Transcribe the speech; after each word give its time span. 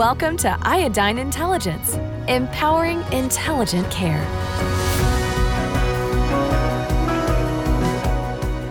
Welcome 0.00 0.38
to 0.38 0.58
Iodine 0.62 1.18
Intelligence, 1.18 1.98
empowering 2.26 3.02
intelligent 3.12 3.90
care. 3.90 4.24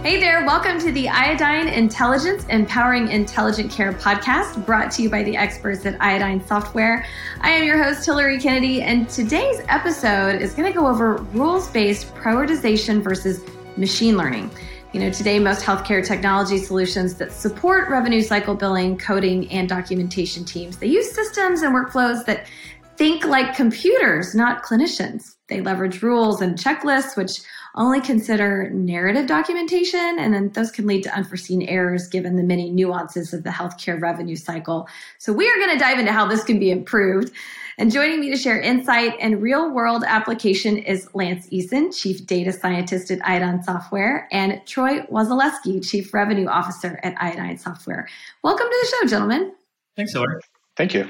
Hey 0.01 0.19
there, 0.19 0.43
welcome 0.43 0.79
to 0.79 0.91
the 0.91 1.07
Iodine 1.07 1.67
Intelligence 1.67 2.47
Empowering 2.49 3.09
Intelligent 3.09 3.69
Care 3.69 3.93
podcast 3.93 4.65
brought 4.65 4.89
to 4.93 5.03
you 5.03 5.09
by 5.11 5.21
the 5.21 5.37
experts 5.37 5.85
at 5.85 6.01
Iodine 6.01 6.43
Software. 6.47 7.05
I 7.41 7.51
am 7.51 7.63
your 7.63 7.77
host, 7.77 8.03
Hilary 8.03 8.39
Kennedy, 8.39 8.81
and 8.81 9.07
today's 9.07 9.61
episode 9.67 10.41
is 10.41 10.55
going 10.55 10.73
to 10.73 10.75
go 10.75 10.87
over 10.87 11.17
rules 11.33 11.69
based 11.69 12.11
prioritization 12.15 13.03
versus 13.03 13.43
machine 13.77 14.17
learning. 14.17 14.49
You 14.91 14.99
know, 14.99 15.11
today, 15.11 15.37
most 15.37 15.63
healthcare 15.63 16.03
technology 16.03 16.57
solutions 16.57 17.13
that 17.15 17.31
support 17.31 17.89
revenue 17.89 18.23
cycle 18.23 18.55
billing, 18.55 18.97
coding, 18.97 19.47
and 19.51 19.69
documentation 19.69 20.43
teams, 20.43 20.77
they 20.77 20.87
use 20.87 21.11
systems 21.11 21.61
and 21.61 21.75
workflows 21.75 22.25
that 22.25 22.47
think 22.97 23.23
like 23.23 23.55
computers, 23.55 24.33
not 24.33 24.63
clinicians. 24.63 25.35
They 25.47 25.61
leverage 25.61 26.01
rules 26.01 26.41
and 26.41 26.57
checklists, 26.57 27.15
which 27.15 27.39
only 27.75 28.01
consider 28.01 28.69
narrative 28.71 29.27
documentation, 29.27 30.17
and 30.19 30.33
then 30.33 30.49
those 30.49 30.71
can 30.71 30.87
lead 30.87 31.03
to 31.03 31.15
unforeseen 31.15 31.61
errors 31.63 32.07
given 32.07 32.35
the 32.35 32.43
many 32.43 32.69
nuances 32.69 33.33
of 33.33 33.43
the 33.43 33.49
healthcare 33.49 34.01
revenue 34.01 34.35
cycle. 34.35 34.87
So, 35.17 35.33
we 35.33 35.49
are 35.49 35.55
going 35.57 35.71
to 35.71 35.79
dive 35.79 35.99
into 35.99 36.11
how 36.11 36.25
this 36.25 36.43
can 36.43 36.59
be 36.59 36.71
improved. 36.71 37.31
And 37.77 37.93
joining 37.93 38.19
me 38.19 38.29
to 38.29 38.35
share 38.35 38.59
insight 38.59 39.13
and 39.21 39.41
real 39.41 39.71
world 39.71 40.03
application 40.05 40.77
is 40.77 41.07
Lance 41.13 41.47
Eason, 41.47 41.97
Chief 41.97 42.25
Data 42.25 42.51
Scientist 42.51 43.09
at 43.09 43.25
Iodine 43.25 43.63
Software, 43.63 44.27
and 44.33 44.61
Troy 44.65 44.99
Wasilefsky, 45.03 45.87
Chief 45.89 46.13
Revenue 46.13 46.47
Officer 46.47 46.99
at 47.03 47.15
Iodine 47.21 47.57
Software. 47.57 48.05
Welcome 48.43 48.67
to 48.67 48.77
the 48.81 48.87
show, 48.87 49.07
gentlemen. 49.07 49.53
Thanks, 49.95 50.11
Hilary. 50.11 50.41
Thank 50.75 50.93
you. 50.93 51.09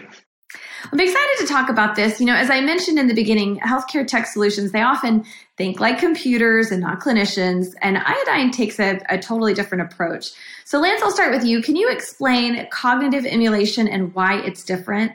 I'm 0.91 0.99
excited 0.99 1.35
to 1.39 1.45
talk 1.45 1.69
about 1.69 1.95
this. 1.95 2.19
You 2.19 2.25
know, 2.25 2.35
as 2.35 2.49
I 2.49 2.61
mentioned 2.61 2.99
in 2.99 3.07
the 3.07 3.13
beginning, 3.13 3.59
healthcare 3.59 4.05
tech 4.05 4.25
solutions, 4.27 4.71
they 4.71 4.81
often 4.81 5.25
think 5.57 5.79
like 5.79 5.99
computers 5.99 6.71
and 6.71 6.81
not 6.81 6.99
clinicians, 6.99 7.73
and 7.81 7.97
Iodine 7.97 8.51
takes 8.51 8.79
a, 8.79 8.99
a 9.09 9.17
totally 9.17 9.53
different 9.53 9.91
approach. 9.91 10.31
So, 10.65 10.79
Lance, 10.79 11.01
I'll 11.01 11.11
start 11.11 11.31
with 11.33 11.43
you. 11.43 11.61
Can 11.61 11.75
you 11.75 11.89
explain 11.89 12.67
cognitive 12.71 13.25
emulation 13.25 13.87
and 13.87 14.13
why 14.13 14.39
it's 14.41 14.63
different? 14.63 15.11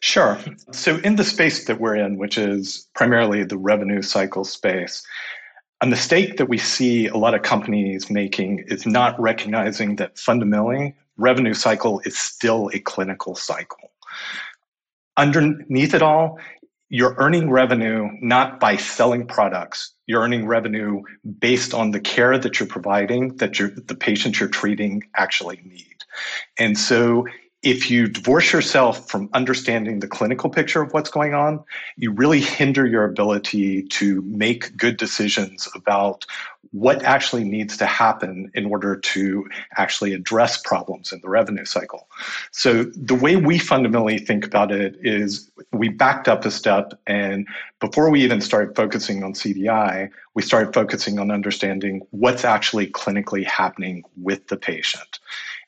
Sure. 0.00 0.38
So, 0.72 0.98
in 0.98 1.16
the 1.16 1.24
space 1.24 1.64
that 1.64 1.80
we're 1.80 1.96
in, 1.96 2.16
which 2.16 2.38
is 2.38 2.88
primarily 2.94 3.44
the 3.44 3.58
revenue 3.58 4.02
cycle 4.02 4.44
space, 4.44 5.02
a 5.80 5.86
mistake 5.86 6.36
that 6.36 6.46
we 6.46 6.58
see 6.58 7.06
a 7.06 7.16
lot 7.16 7.34
of 7.34 7.42
companies 7.42 8.10
making 8.10 8.64
is 8.68 8.86
not 8.86 9.18
recognizing 9.18 9.96
that 9.96 10.18
fundamentally, 10.18 10.94
revenue 11.16 11.54
cycle 11.54 12.00
is 12.04 12.18
still 12.18 12.70
a 12.74 12.80
clinical 12.80 13.34
cycle. 13.34 13.90
Underneath 15.20 15.92
it 15.92 16.02
all, 16.02 16.38
you're 16.88 17.14
earning 17.18 17.50
revenue 17.50 18.08
not 18.20 18.58
by 18.58 18.76
selling 18.76 19.26
products. 19.26 19.92
You're 20.06 20.22
earning 20.22 20.46
revenue 20.46 21.02
based 21.38 21.74
on 21.74 21.90
the 21.90 22.00
care 22.00 22.38
that 22.38 22.58
you're 22.58 22.66
providing, 22.66 23.36
that 23.36 23.52
the 23.52 23.94
patients 23.94 24.40
you're 24.40 24.48
treating 24.48 25.02
actually 25.14 25.60
need. 25.62 25.96
And 26.58 26.76
so 26.76 27.26
if 27.62 27.90
you 27.90 28.08
divorce 28.08 28.52
yourself 28.52 29.08
from 29.10 29.28
understanding 29.34 30.00
the 30.00 30.08
clinical 30.08 30.48
picture 30.48 30.80
of 30.80 30.94
what's 30.94 31.10
going 31.10 31.34
on, 31.34 31.62
you 31.96 32.10
really 32.10 32.40
hinder 32.40 32.86
your 32.86 33.04
ability 33.04 33.82
to 33.82 34.22
make 34.22 34.74
good 34.78 34.96
decisions 34.96 35.68
about 35.74 36.24
what 36.72 37.02
actually 37.02 37.44
needs 37.44 37.76
to 37.76 37.84
happen 37.84 38.50
in 38.54 38.64
order 38.66 38.96
to 38.96 39.46
actually 39.76 40.14
address 40.14 40.56
problems 40.56 41.12
in 41.12 41.20
the 41.20 41.28
revenue 41.28 41.64
cycle. 41.64 42.08
So, 42.50 42.84
the 42.84 43.14
way 43.14 43.36
we 43.36 43.58
fundamentally 43.58 44.18
think 44.18 44.46
about 44.46 44.70
it 44.70 44.96
is 45.00 45.50
we 45.72 45.88
backed 45.88 46.28
up 46.28 46.44
a 46.46 46.50
step, 46.50 46.98
and 47.06 47.46
before 47.80 48.08
we 48.08 48.22
even 48.22 48.40
started 48.40 48.74
focusing 48.76 49.22
on 49.22 49.34
CDI, 49.34 50.10
we 50.34 50.42
started 50.42 50.72
focusing 50.72 51.18
on 51.18 51.30
understanding 51.30 52.00
what's 52.10 52.44
actually 52.44 52.86
clinically 52.86 53.44
happening 53.44 54.04
with 54.16 54.46
the 54.46 54.56
patient. 54.56 55.18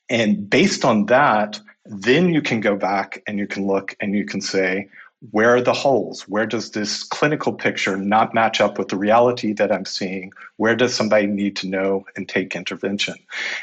And 0.09 0.49
based 0.49 0.85
on 0.85 1.07
that, 1.07 1.59
then 1.87 2.33
you 2.33 2.43
can 2.43 2.61
go 2.61 2.77
back 2.77 3.23
and 3.27 3.39
you 3.39 3.47
can 3.47 3.67
look 3.67 3.97
and 4.01 4.15
you 4.15 4.25
can 4.25 4.41
say, 4.41 4.89
where 5.31 5.55
are 5.55 5.61
the 5.61 5.73
holes? 5.73 6.23
Where 6.23 6.47
does 6.47 6.73
this 6.73 7.05
clinical 7.05 7.53
picture 7.53 7.97
not 7.97 8.35
match 8.35 8.61
up 8.61 8.77
with 8.77 8.89
the 8.89 8.97
reality 8.97 9.53
that 9.53 9.71
I'm 9.71 9.85
seeing? 9.85 10.33
Where 10.57 10.75
does 10.75 10.95
somebody 10.95 11.27
need 11.29 11.55
to 11.57 11.69
know 11.69 12.05
and 12.17 12.29
take 12.29 12.57
intervention? 12.57 13.15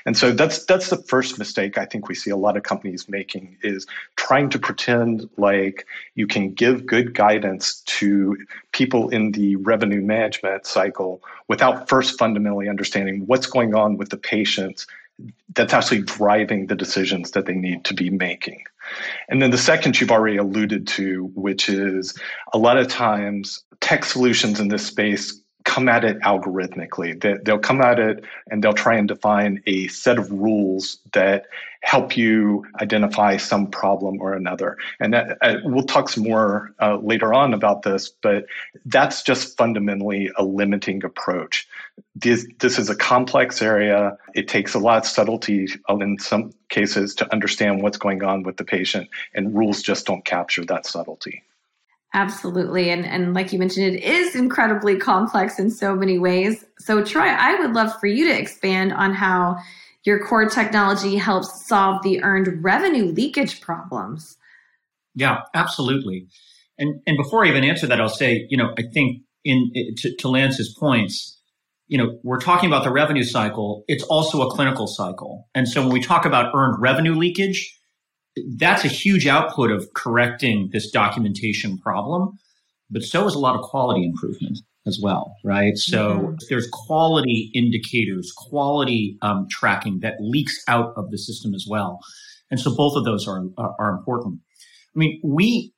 And 0.06 0.18
so 0.18 0.32
that's 0.32 0.64
that's 0.66 0.90
the 0.90 1.04
first 1.04 1.38
mistake 1.38 1.78
I 1.78 1.84
think 1.84 2.08
we 2.08 2.16
see 2.16 2.32
a 2.32 2.38
lot 2.38 2.56
of 2.56 2.64
companies 2.64 3.10
making 3.10 3.58
is 3.62 3.86
trying 4.16 4.50
to 4.52 4.60
pretend 4.60 5.30
like 5.36 5.86
you 6.16 6.28
can 6.28 6.54
give 6.54 6.86
good 6.86 7.14
guidance 7.14 7.82
to 7.82 8.38
people 8.72 9.10
in 9.10 9.34
the 9.34 9.58
revenue 9.58 10.02
management 10.02 10.66
cycle 10.66 11.22
without 11.50 11.90
first 11.90 12.18
fundamentally 12.18 12.70
understanding 12.70 13.24
what's 13.26 13.48
going 13.48 13.76
on 13.76 13.98
with 13.98 14.10
the 14.10 14.18
patients 14.18 14.88
that's 15.56 15.74
actually 15.74 16.04
driving 16.04 16.68
the 16.68 16.76
decisions 16.76 17.32
that 17.32 17.46
they 17.46 17.54
need 17.54 17.86
to 17.86 17.94
be 17.94 18.10
making. 18.10 18.64
And 19.28 19.42
then 19.42 19.52
the 19.52 19.58
second 19.58 20.00
you've 20.00 20.12
already 20.12 20.38
alluded 20.38 20.88
to, 20.88 21.32
which 21.36 21.70
is 21.70 22.18
a 22.54 22.58
lot 22.58 22.78
of 22.78 22.88
times 22.88 23.64
tech 23.82 24.06
solutions 24.06 24.60
in 24.60 24.70
this 24.70 24.86
space 24.86 25.42
come 25.70 25.88
at 25.88 26.04
it 26.04 26.20
algorithmically. 26.22 27.22
They, 27.22 27.36
they'll 27.44 27.60
come 27.60 27.80
at 27.80 28.00
it 28.00 28.26
and 28.50 28.64
they'll 28.64 28.74
try 28.74 28.96
and 28.96 29.08
define 29.08 29.62
a 29.68 29.88
set 29.88 30.18
of 30.18 30.32
rules 30.32 30.98
that 31.14 31.46
help 31.82 32.18
you 32.18 32.66
identify 32.82 33.38
some 33.38 33.68
problem 33.68 34.20
or 34.20 34.34
another. 34.34 34.78
And 35.00 35.14
that, 35.14 35.38
uh, 35.42 35.58
we'll 35.64 35.86
talk 35.86 36.10
some 36.10 36.24
more 36.24 36.74
uh, 36.82 36.98
later 36.98 37.36
on 37.36 37.54
about 37.54 37.84
this, 37.84 38.10
but 38.10 38.48
that's 38.86 39.22
just 39.22 39.56
fundamentally 39.58 40.32
a 40.38 40.44
limiting 40.44 41.06
approach. 41.06 41.68
This, 42.16 42.48
this 42.60 42.80
is 42.80 42.90
a 42.90 42.96
complex 42.96 43.62
area. 43.62 44.18
It 44.34 44.48
takes 44.48 44.74
a 44.74 44.80
lot 44.80 44.98
of 44.98 45.06
subtlety 45.06 45.68
in 45.88 46.18
some 46.18 46.52
cases 46.70 47.14
to 47.16 47.32
understand 47.32 47.84
what's 47.84 47.98
going 47.98 48.24
on 48.24 48.42
with 48.42 48.58
the 48.58 48.66
patient, 48.66 49.08
and 49.36 49.56
rules 49.56 49.84
just 49.84 50.08
don't 50.08 50.26
capture 50.26 50.66
that 50.66 50.88
subtlety. 50.88 51.44
Absolutely. 52.14 52.90
And, 52.90 53.06
and 53.06 53.34
like 53.34 53.54
you 53.54 53.60
mentioned, 53.60 53.96
it 53.96 54.04
is 54.04 54.36
incredibly 54.36 54.98
complex 54.98 55.60
in 55.60 55.70
so 55.70 55.96
many 55.96 56.18
ways. 56.18 56.66
So, 56.80 57.04
Troy, 57.04 57.28
I 57.28 57.60
would 57.60 57.74
love 57.74 57.92
for 58.00 58.08
you 58.08 58.28
to 58.28 58.38
expand 58.38 58.94
on 58.94 59.14
how 59.14 59.58
your 60.04 60.26
core 60.26 60.50
technology 60.50 61.18
helps 61.18 61.68
solve 61.68 62.02
the 62.02 62.24
earned 62.24 62.64
revenue 62.64 63.06
leakage 63.06 63.62
problems. 63.62 64.38
Yeah, 65.14 65.42
absolutely. 65.54 66.28
And, 66.80 67.02
and 67.06 67.18
before 67.18 67.46
I 67.46 67.50
even 67.50 67.64
answer 67.64 67.86
that, 67.88 68.02
I'll 68.02 68.10
say, 68.10 68.48
you 68.50 68.58
know, 68.58 68.74
I 68.78 68.84
think 68.94 69.22
in 69.44 69.72
to, 69.98 70.16
to 70.16 70.28
Lance's 70.30 70.76
points, 70.80 71.38
you 71.88 71.98
know, 71.98 72.18
we're 72.24 72.40
talking 72.40 72.70
about 72.70 72.84
the 72.84 72.92
revenue 72.92 73.24
cycle. 73.24 73.84
It's 73.88 74.04
also 74.04 74.42
a 74.42 74.52
clinical 74.52 74.88
cycle. 74.88 75.48
And 75.54 75.68
so 75.68 75.82
when 75.82 75.92
we 75.92 76.02
talk 76.02 76.26
about 76.26 76.54
earned 76.56 76.82
revenue 76.82 77.16
leakage, 77.16 77.79
that's 78.58 78.86
a 78.86 78.88
huge 78.88 79.28
output 79.28 79.72
of 79.72 79.94
correcting 79.94 80.70
this 80.72 80.90
documentation 80.92 81.78
problem, 81.78 82.38
but 82.90 83.04
so 83.04 83.26
is 83.26 83.36
a 83.36 83.40
lot 83.40 83.56
of 83.56 83.62
quality 83.62 84.04
improvement 84.06 84.60
as 84.86 85.00
well, 85.02 85.36
right? 85.44 85.78
So 85.78 86.12
mm-hmm. 86.12 86.36
there's 86.50 86.68
quality 86.72 87.52
indicators, 87.54 88.32
quality 88.36 89.18
um, 89.22 89.48
tracking 89.50 90.00
that 90.00 90.16
leaks 90.20 90.64
out 90.68 90.94
of 90.96 91.12
the 91.12 91.18
system 91.18 91.54
as 91.54 91.66
well, 91.70 92.00
and 92.50 92.60
so 92.60 92.76
both 92.76 92.96
of 92.96 93.06
those 93.06 93.28
are 93.28 93.44
are, 93.58 93.76
are 93.80 93.92
important. 93.92 94.40
I 94.96 95.00
mean, 95.00 95.22
we, 95.24 95.74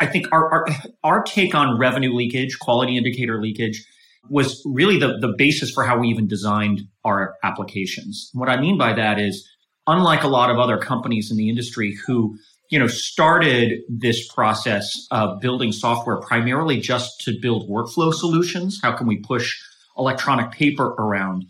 I 0.00 0.06
think 0.06 0.26
our, 0.32 0.50
our 0.52 0.66
our 1.02 1.22
take 1.22 1.54
on 1.54 1.78
revenue 1.78 2.12
leakage, 2.12 2.58
quality 2.58 2.96
indicator 2.96 3.40
leakage, 3.40 3.84
was 4.28 4.62
really 4.64 4.98
the 4.98 5.18
the 5.20 5.34
basis 5.36 5.70
for 5.70 5.84
how 5.84 5.98
we 5.98 6.08
even 6.08 6.26
designed 6.26 6.82
our 7.04 7.34
applications. 7.42 8.30
What 8.32 8.48
I 8.48 8.60
mean 8.60 8.78
by 8.78 8.94
that 8.94 9.18
is 9.18 9.48
unlike 9.86 10.22
a 10.22 10.28
lot 10.28 10.50
of 10.50 10.58
other 10.58 10.78
companies 10.78 11.30
in 11.30 11.36
the 11.36 11.48
industry 11.48 11.96
who 12.06 12.36
you 12.70 12.78
know 12.78 12.86
started 12.86 13.80
this 13.88 14.26
process 14.32 15.06
of 15.10 15.40
building 15.40 15.72
software 15.72 16.16
primarily 16.16 16.80
just 16.80 17.20
to 17.20 17.38
build 17.40 17.68
workflow 17.68 18.12
solutions. 18.12 18.80
How 18.82 18.92
can 18.92 19.06
we 19.06 19.18
push 19.18 19.56
electronic 19.96 20.50
paper 20.50 20.94
around? 20.98 21.44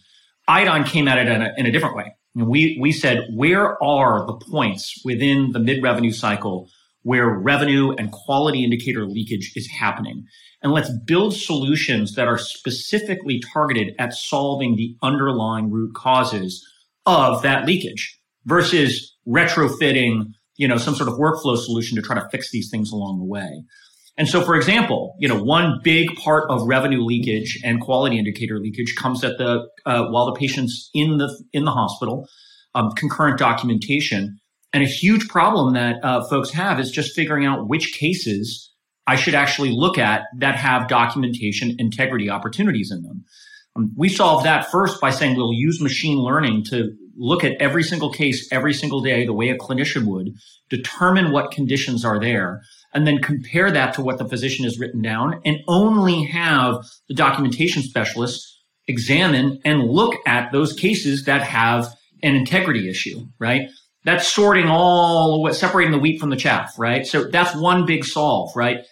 Iodine 0.48 0.84
came 0.84 1.08
at 1.08 1.18
it 1.18 1.28
in 1.28 1.42
a, 1.42 1.52
in 1.56 1.66
a 1.66 1.72
different 1.72 1.96
way. 1.96 2.14
We 2.34 2.76
we 2.80 2.92
said 2.92 3.28
where 3.32 3.82
are 3.82 4.26
the 4.26 4.34
points 4.34 5.00
within 5.04 5.52
the 5.52 5.60
mid 5.60 5.82
revenue 5.82 6.12
cycle 6.12 6.68
where 7.02 7.28
revenue 7.28 7.92
and 7.92 8.10
quality 8.12 8.64
indicator 8.64 9.06
leakage 9.06 9.52
is 9.54 9.68
happening? 9.68 10.24
And 10.62 10.72
let's 10.72 10.90
build 11.04 11.36
solutions 11.36 12.14
that 12.14 12.26
are 12.26 12.38
specifically 12.38 13.40
targeted 13.52 13.94
at 13.98 14.14
solving 14.14 14.76
the 14.76 14.96
underlying 15.02 15.70
root 15.70 15.94
causes 15.94 16.66
of 17.06 17.42
that 17.42 17.66
leakage 17.66 18.18
versus 18.46 19.16
retrofitting, 19.26 20.32
you 20.56 20.68
know, 20.68 20.76
some 20.76 20.94
sort 20.94 21.08
of 21.08 21.16
workflow 21.18 21.56
solution 21.56 21.96
to 21.96 22.02
try 22.02 22.14
to 22.14 22.28
fix 22.30 22.50
these 22.50 22.70
things 22.70 22.90
along 22.90 23.18
the 23.18 23.24
way. 23.24 23.64
And 24.16 24.28
so, 24.28 24.42
for 24.42 24.54
example, 24.54 25.16
you 25.18 25.26
know, 25.26 25.42
one 25.42 25.80
big 25.82 26.14
part 26.16 26.48
of 26.48 26.66
revenue 26.66 27.02
leakage 27.02 27.58
and 27.64 27.80
quality 27.80 28.16
indicator 28.16 28.60
leakage 28.60 28.94
comes 28.94 29.24
at 29.24 29.38
the 29.38 29.66
uh, 29.86 30.04
while 30.06 30.26
the 30.26 30.38
patient's 30.38 30.88
in 30.94 31.18
the 31.18 31.44
in 31.52 31.64
the 31.64 31.72
hospital, 31.72 32.28
um, 32.74 32.92
concurrent 32.92 33.38
documentation, 33.38 34.38
And 34.74 34.82
a 34.82 34.86
huge 34.86 35.28
problem 35.28 35.74
that 35.74 36.04
uh, 36.04 36.24
folks 36.28 36.50
have 36.50 36.80
is 36.80 36.90
just 36.90 37.14
figuring 37.14 37.46
out 37.46 37.68
which 37.68 37.94
cases 37.94 38.72
I 39.06 39.14
should 39.16 39.34
actually 39.34 39.70
look 39.70 39.98
at 39.98 40.22
that 40.38 40.56
have 40.56 40.88
documentation 40.88 41.76
integrity 41.78 42.28
opportunities 42.28 42.90
in 42.90 43.02
them. 43.02 43.24
Um, 43.76 43.92
we 43.96 44.08
solve 44.08 44.44
that 44.44 44.70
first 44.70 45.00
by 45.00 45.10
saying 45.10 45.36
we'll 45.36 45.52
use 45.52 45.80
machine 45.80 46.18
learning 46.18 46.64
to 46.70 46.92
look 47.16 47.44
at 47.44 47.60
every 47.60 47.82
single 47.82 48.10
case 48.10 48.48
every 48.52 48.74
single 48.74 49.00
day 49.00 49.24
the 49.24 49.32
way 49.32 49.48
a 49.50 49.58
clinician 49.58 50.04
would, 50.06 50.30
determine 50.70 51.32
what 51.32 51.50
conditions 51.50 52.04
are 52.04 52.20
there, 52.20 52.62
and 52.92 53.06
then 53.06 53.18
compare 53.18 53.70
that 53.70 53.94
to 53.94 54.02
what 54.02 54.18
the 54.18 54.28
physician 54.28 54.64
has 54.64 54.78
written 54.78 55.02
down 55.02 55.40
and 55.44 55.58
only 55.68 56.24
have 56.24 56.84
the 57.08 57.14
documentation 57.14 57.82
specialist 57.82 58.62
examine 58.86 59.60
and 59.64 59.84
look 59.84 60.14
at 60.26 60.52
those 60.52 60.72
cases 60.72 61.24
that 61.24 61.42
have 61.42 61.88
an 62.22 62.34
integrity 62.34 62.88
issue, 62.88 63.26
right? 63.38 63.68
That's 64.04 64.30
sorting 64.30 64.66
all, 64.66 65.50
separating 65.52 65.92
the 65.92 65.98
wheat 65.98 66.20
from 66.20 66.30
the 66.30 66.36
chaff, 66.36 66.78
right? 66.78 67.06
So 67.06 67.24
that's 67.24 67.56
one 67.56 67.86
big 67.86 68.04
solve, 68.04 68.54
right? 68.54 68.84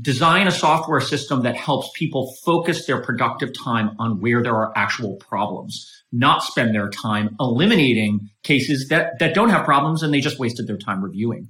design 0.00 0.46
a 0.46 0.50
software 0.50 1.00
system 1.00 1.42
that 1.42 1.56
helps 1.56 1.90
people 1.94 2.34
focus 2.44 2.86
their 2.86 3.02
productive 3.02 3.50
time 3.54 3.96
on 3.98 4.20
where 4.20 4.42
there 4.42 4.54
are 4.54 4.72
actual 4.76 5.16
problems, 5.16 5.97
not 6.12 6.42
spend 6.42 6.74
their 6.74 6.88
time 6.88 7.36
eliminating 7.38 8.30
cases 8.42 8.88
that, 8.88 9.18
that 9.18 9.34
don't 9.34 9.50
have 9.50 9.64
problems 9.64 10.02
and 10.02 10.12
they 10.12 10.20
just 10.20 10.38
wasted 10.38 10.66
their 10.66 10.78
time 10.78 11.02
reviewing. 11.02 11.48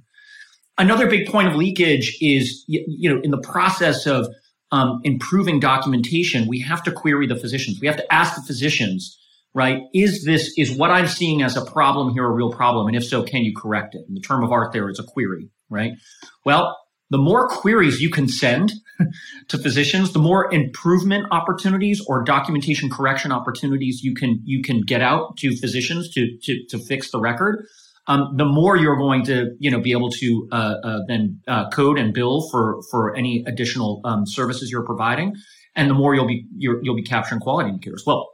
Another 0.77 1.07
big 1.07 1.27
point 1.27 1.47
of 1.47 1.55
leakage 1.55 2.17
is, 2.21 2.63
you 2.67 3.13
know, 3.13 3.21
in 3.21 3.31
the 3.31 3.41
process 3.41 4.05
of 4.05 4.27
um, 4.71 5.01
improving 5.03 5.59
documentation, 5.59 6.47
we 6.47 6.61
have 6.61 6.83
to 6.83 6.91
query 6.91 7.27
the 7.27 7.35
physicians. 7.35 7.79
We 7.81 7.87
have 7.87 7.97
to 7.97 8.13
ask 8.13 8.35
the 8.35 8.41
physicians, 8.41 9.17
right? 9.53 9.83
Is 9.93 10.23
this, 10.23 10.53
is 10.57 10.71
what 10.71 10.91
I'm 10.91 11.07
seeing 11.07 11.41
as 11.41 11.57
a 11.57 11.65
problem 11.65 12.13
here 12.13 12.25
a 12.25 12.31
real 12.31 12.51
problem? 12.51 12.87
And 12.87 12.95
if 12.95 13.03
so, 13.03 13.23
can 13.23 13.43
you 13.43 13.53
correct 13.55 13.95
it? 13.95 14.05
And 14.07 14.15
the 14.15 14.21
term 14.21 14.43
of 14.43 14.51
art 14.51 14.71
there 14.71 14.89
is 14.89 14.99
a 14.99 15.03
query, 15.03 15.49
right? 15.69 15.93
Well, 16.45 16.77
the 17.09 17.17
more 17.17 17.47
queries 17.47 18.01
you 18.01 18.09
can 18.09 18.27
send 18.27 18.71
to 19.47 19.57
physicians, 19.57 20.13
the 20.13 20.19
more 20.19 20.53
improvement 20.53 21.25
opportunities 21.31 22.01
or 22.07 22.23
documentation 22.23 22.89
correction 22.89 23.31
opportunities 23.31 24.03
you 24.03 24.13
can 24.13 24.41
you 24.43 24.61
can 24.61 24.81
get 24.81 25.01
out 25.01 25.37
to 25.37 25.55
physicians 25.55 26.09
to 26.13 26.37
to, 26.43 26.65
to 26.69 26.77
fix 26.77 27.11
the 27.11 27.19
record. 27.19 27.65
Um, 28.07 28.35
the 28.37 28.45
more 28.45 28.75
you're 28.75 28.97
going 28.97 29.23
to 29.25 29.55
you 29.59 29.71
know 29.71 29.79
be 29.79 29.91
able 29.91 30.11
to 30.11 30.47
uh, 30.51 30.75
uh, 30.83 30.99
then 31.07 31.41
uh, 31.47 31.69
code 31.69 31.97
and 31.97 32.13
bill 32.13 32.47
for 32.49 32.81
for 32.91 33.15
any 33.15 33.43
additional 33.47 34.01
um, 34.03 34.25
services 34.25 34.71
you're 34.71 34.85
providing, 34.85 35.35
and 35.75 35.89
the 35.89 35.93
more 35.93 36.15
you'll 36.15 36.27
be 36.27 36.45
you 36.55 36.79
will 36.83 36.95
be 36.95 37.03
capturing 37.03 37.41
quality 37.41 37.69
indicators. 37.69 38.03
Well, 38.05 38.29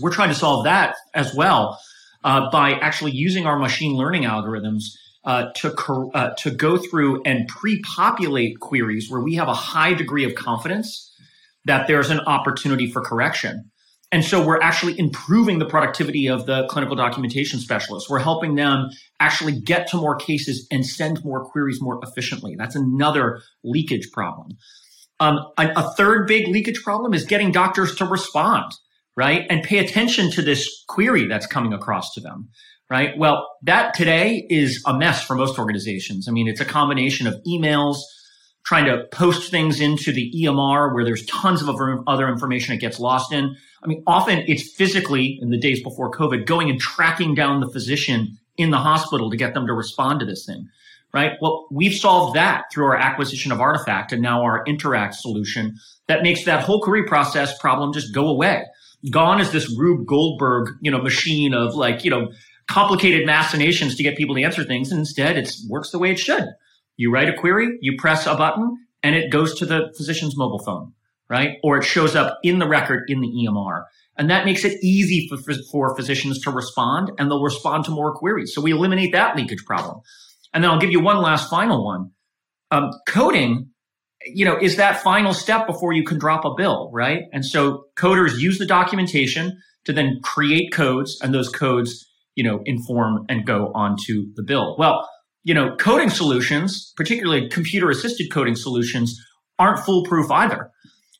we're 0.00 0.12
trying 0.12 0.30
to 0.30 0.34
solve 0.34 0.64
that 0.64 0.96
as 1.14 1.34
well 1.34 1.78
uh, 2.24 2.50
by 2.50 2.72
actually 2.72 3.12
using 3.12 3.46
our 3.46 3.58
machine 3.58 3.96
learning 3.96 4.24
algorithms 4.24 4.82
uh, 5.24 5.46
to 5.56 6.10
uh, 6.14 6.30
to 6.38 6.50
go 6.50 6.78
through 6.78 7.22
and 7.24 7.46
pre-populate 7.48 8.58
queries 8.60 9.10
where 9.10 9.20
we 9.20 9.34
have 9.34 9.48
a 9.48 9.54
high 9.54 9.92
degree 9.94 10.24
of 10.24 10.34
confidence 10.34 11.14
that 11.66 11.86
there's 11.86 12.10
an 12.10 12.20
opportunity 12.20 12.90
for 12.90 13.02
correction. 13.02 13.70
And 14.12 14.24
so 14.24 14.44
we're 14.44 14.60
actually 14.60 14.98
improving 14.98 15.60
the 15.60 15.66
productivity 15.66 16.28
of 16.28 16.46
the 16.46 16.66
clinical 16.66 16.96
documentation 16.96 17.60
specialists. 17.60 18.10
We're 18.10 18.18
helping 18.18 18.56
them 18.56 18.88
actually 19.20 19.60
get 19.60 19.86
to 19.88 19.98
more 19.98 20.16
cases 20.16 20.66
and 20.70 20.84
send 20.84 21.24
more 21.24 21.44
queries 21.44 21.80
more 21.80 22.00
efficiently. 22.02 22.56
That's 22.58 22.74
another 22.74 23.40
leakage 23.62 24.10
problem. 24.10 24.56
Um, 25.20 25.38
a, 25.58 25.68
a 25.76 25.92
third 25.92 26.26
big 26.26 26.48
leakage 26.48 26.82
problem 26.82 27.14
is 27.14 27.24
getting 27.24 27.52
doctors 27.52 27.94
to 27.96 28.04
respond, 28.04 28.72
right? 29.16 29.46
And 29.48 29.62
pay 29.62 29.78
attention 29.78 30.32
to 30.32 30.42
this 30.42 30.82
query 30.88 31.26
that's 31.26 31.46
coming 31.46 31.72
across 31.72 32.12
to 32.14 32.20
them 32.20 32.48
right? 32.90 33.16
Well, 33.16 33.48
that 33.62 33.94
today 33.94 34.44
is 34.50 34.82
a 34.84 34.92
mess 34.92 35.24
for 35.24 35.36
most 35.36 35.58
organizations. 35.58 36.28
I 36.28 36.32
mean, 36.32 36.48
it's 36.48 36.60
a 36.60 36.64
combination 36.64 37.26
of 37.28 37.40
emails, 37.46 37.98
trying 38.64 38.84
to 38.86 39.04
post 39.12 39.50
things 39.50 39.80
into 39.80 40.12
the 40.12 40.30
EMR 40.36 40.92
where 40.92 41.04
there's 41.04 41.24
tons 41.26 41.62
of 41.62 41.68
other 42.06 42.28
information 42.28 42.74
it 42.74 42.78
gets 42.78 43.00
lost 43.00 43.32
in. 43.32 43.56
I 43.82 43.86
mean, 43.86 44.02
often 44.06 44.44
it's 44.46 44.74
physically 44.74 45.38
in 45.40 45.50
the 45.50 45.58
days 45.58 45.82
before 45.82 46.10
COVID 46.10 46.44
going 46.44 46.68
and 46.68 46.78
tracking 46.78 47.34
down 47.34 47.60
the 47.60 47.70
physician 47.70 48.38
in 48.58 48.70
the 48.70 48.78
hospital 48.78 49.30
to 49.30 49.36
get 49.36 49.54
them 49.54 49.66
to 49.66 49.72
respond 49.72 50.20
to 50.20 50.26
this 50.26 50.44
thing, 50.44 50.68
right? 51.14 51.32
Well, 51.40 51.66
we've 51.70 51.94
solved 51.94 52.36
that 52.36 52.64
through 52.72 52.86
our 52.86 52.96
acquisition 52.96 53.52
of 53.52 53.60
Artifact 53.60 54.12
and 54.12 54.20
now 54.20 54.42
our 54.42 54.62
Interact 54.66 55.14
solution 55.14 55.76
that 56.08 56.22
makes 56.22 56.44
that 56.44 56.64
whole 56.64 56.82
query 56.82 57.04
process 57.04 57.56
problem 57.58 57.94
just 57.94 58.12
go 58.12 58.28
away. 58.28 58.64
Gone 59.10 59.40
is 59.40 59.50
this 59.50 59.74
Rube 59.78 60.06
Goldberg, 60.06 60.74
you 60.82 60.90
know, 60.90 61.00
machine 61.00 61.54
of 61.54 61.74
like, 61.74 62.04
you 62.04 62.10
know, 62.10 62.32
complicated 62.70 63.26
machinations 63.26 63.96
to 63.96 64.02
get 64.02 64.16
people 64.16 64.36
to 64.36 64.42
answer 64.42 64.64
things. 64.64 64.90
And 64.90 65.00
instead, 65.00 65.36
it 65.36 65.52
works 65.68 65.90
the 65.90 65.98
way 65.98 66.12
it 66.12 66.18
should. 66.18 66.46
You 66.96 67.12
write 67.12 67.28
a 67.28 67.36
query, 67.36 67.78
you 67.80 67.96
press 67.98 68.26
a 68.26 68.34
button, 68.36 68.86
and 69.02 69.16
it 69.16 69.30
goes 69.30 69.58
to 69.58 69.66
the 69.66 69.92
physician's 69.96 70.36
mobile 70.36 70.62
phone, 70.64 70.92
right? 71.28 71.58
Or 71.64 71.78
it 71.78 71.84
shows 71.84 72.14
up 72.14 72.38
in 72.42 72.58
the 72.58 72.68
record 72.68 73.04
in 73.08 73.20
the 73.20 73.28
EMR. 73.28 73.84
And 74.16 74.30
that 74.30 74.44
makes 74.44 74.64
it 74.64 74.78
easy 74.84 75.28
for, 75.28 75.38
for 75.70 75.96
physicians 75.96 76.40
to 76.42 76.50
respond 76.50 77.10
and 77.18 77.30
they'll 77.30 77.42
respond 77.42 77.86
to 77.86 77.90
more 77.90 78.14
queries. 78.14 78.54
So 78.54 78.60
we 78.60 78.72
eliminate 78.72 79.12
that 79.12 79.34
leakage 79.34 79.64
problem. 79.64 80.00
And 80.52 80.62
then 80.62 80.70
I'll 80.70 80.80
give 80.80 80.90
you 80.90 81.00
one 81.00 81.22
last 81.22 81.48
final 81.48 81.84
one. 81.84 82.10
Um, 82.70 82.90
coding, 83.08 83.70
you 84.26 84.44
know, 84.44 84.58
is 84.60 84.76
that 84.76 85.02
final 85.02 85.32
step 85.32 85.66
before 85.66 85.92
you 85.92 86.04
can 86.04 86.18
drop 86.18 86.44
a 86.44 86.54
bill, 86.54 86.90
right? 86.92 87.22
And 87.32 87.44
so 87.44 87.86
coders 87.96 88.38
use 88.38 88.58
the 88.58 88.66
documentation 88.66 89.58
to 89.86 89.92
then 89.92 90.20
create 90.22 90.72
codes 90.72 91.18
and 91.22 91.32
those 91.32 91.48
codes 91.48 92.09
you 92.34 92.44
know, 92.44 92.60
inform 92.64 93.24
and 93.28 93.46
go 93.46 93.72
onto 93.74 94.32
the 94.34 94.42
bill. 94.42 94.76
Well, 94.78 95.08
you 95.42 95.54
know, 95.54 95.76
coding 95.76 96.10
solutions, 96.10 96.92
particularly 96.96 97.48
computer 97.48 97.90
assisted 97.90 98.30
coding 98.30 98.56
solutions, 98.56 99.18
aren't 99.58 99.84
foolproof 99.84 100.30
either. 100.30 100.70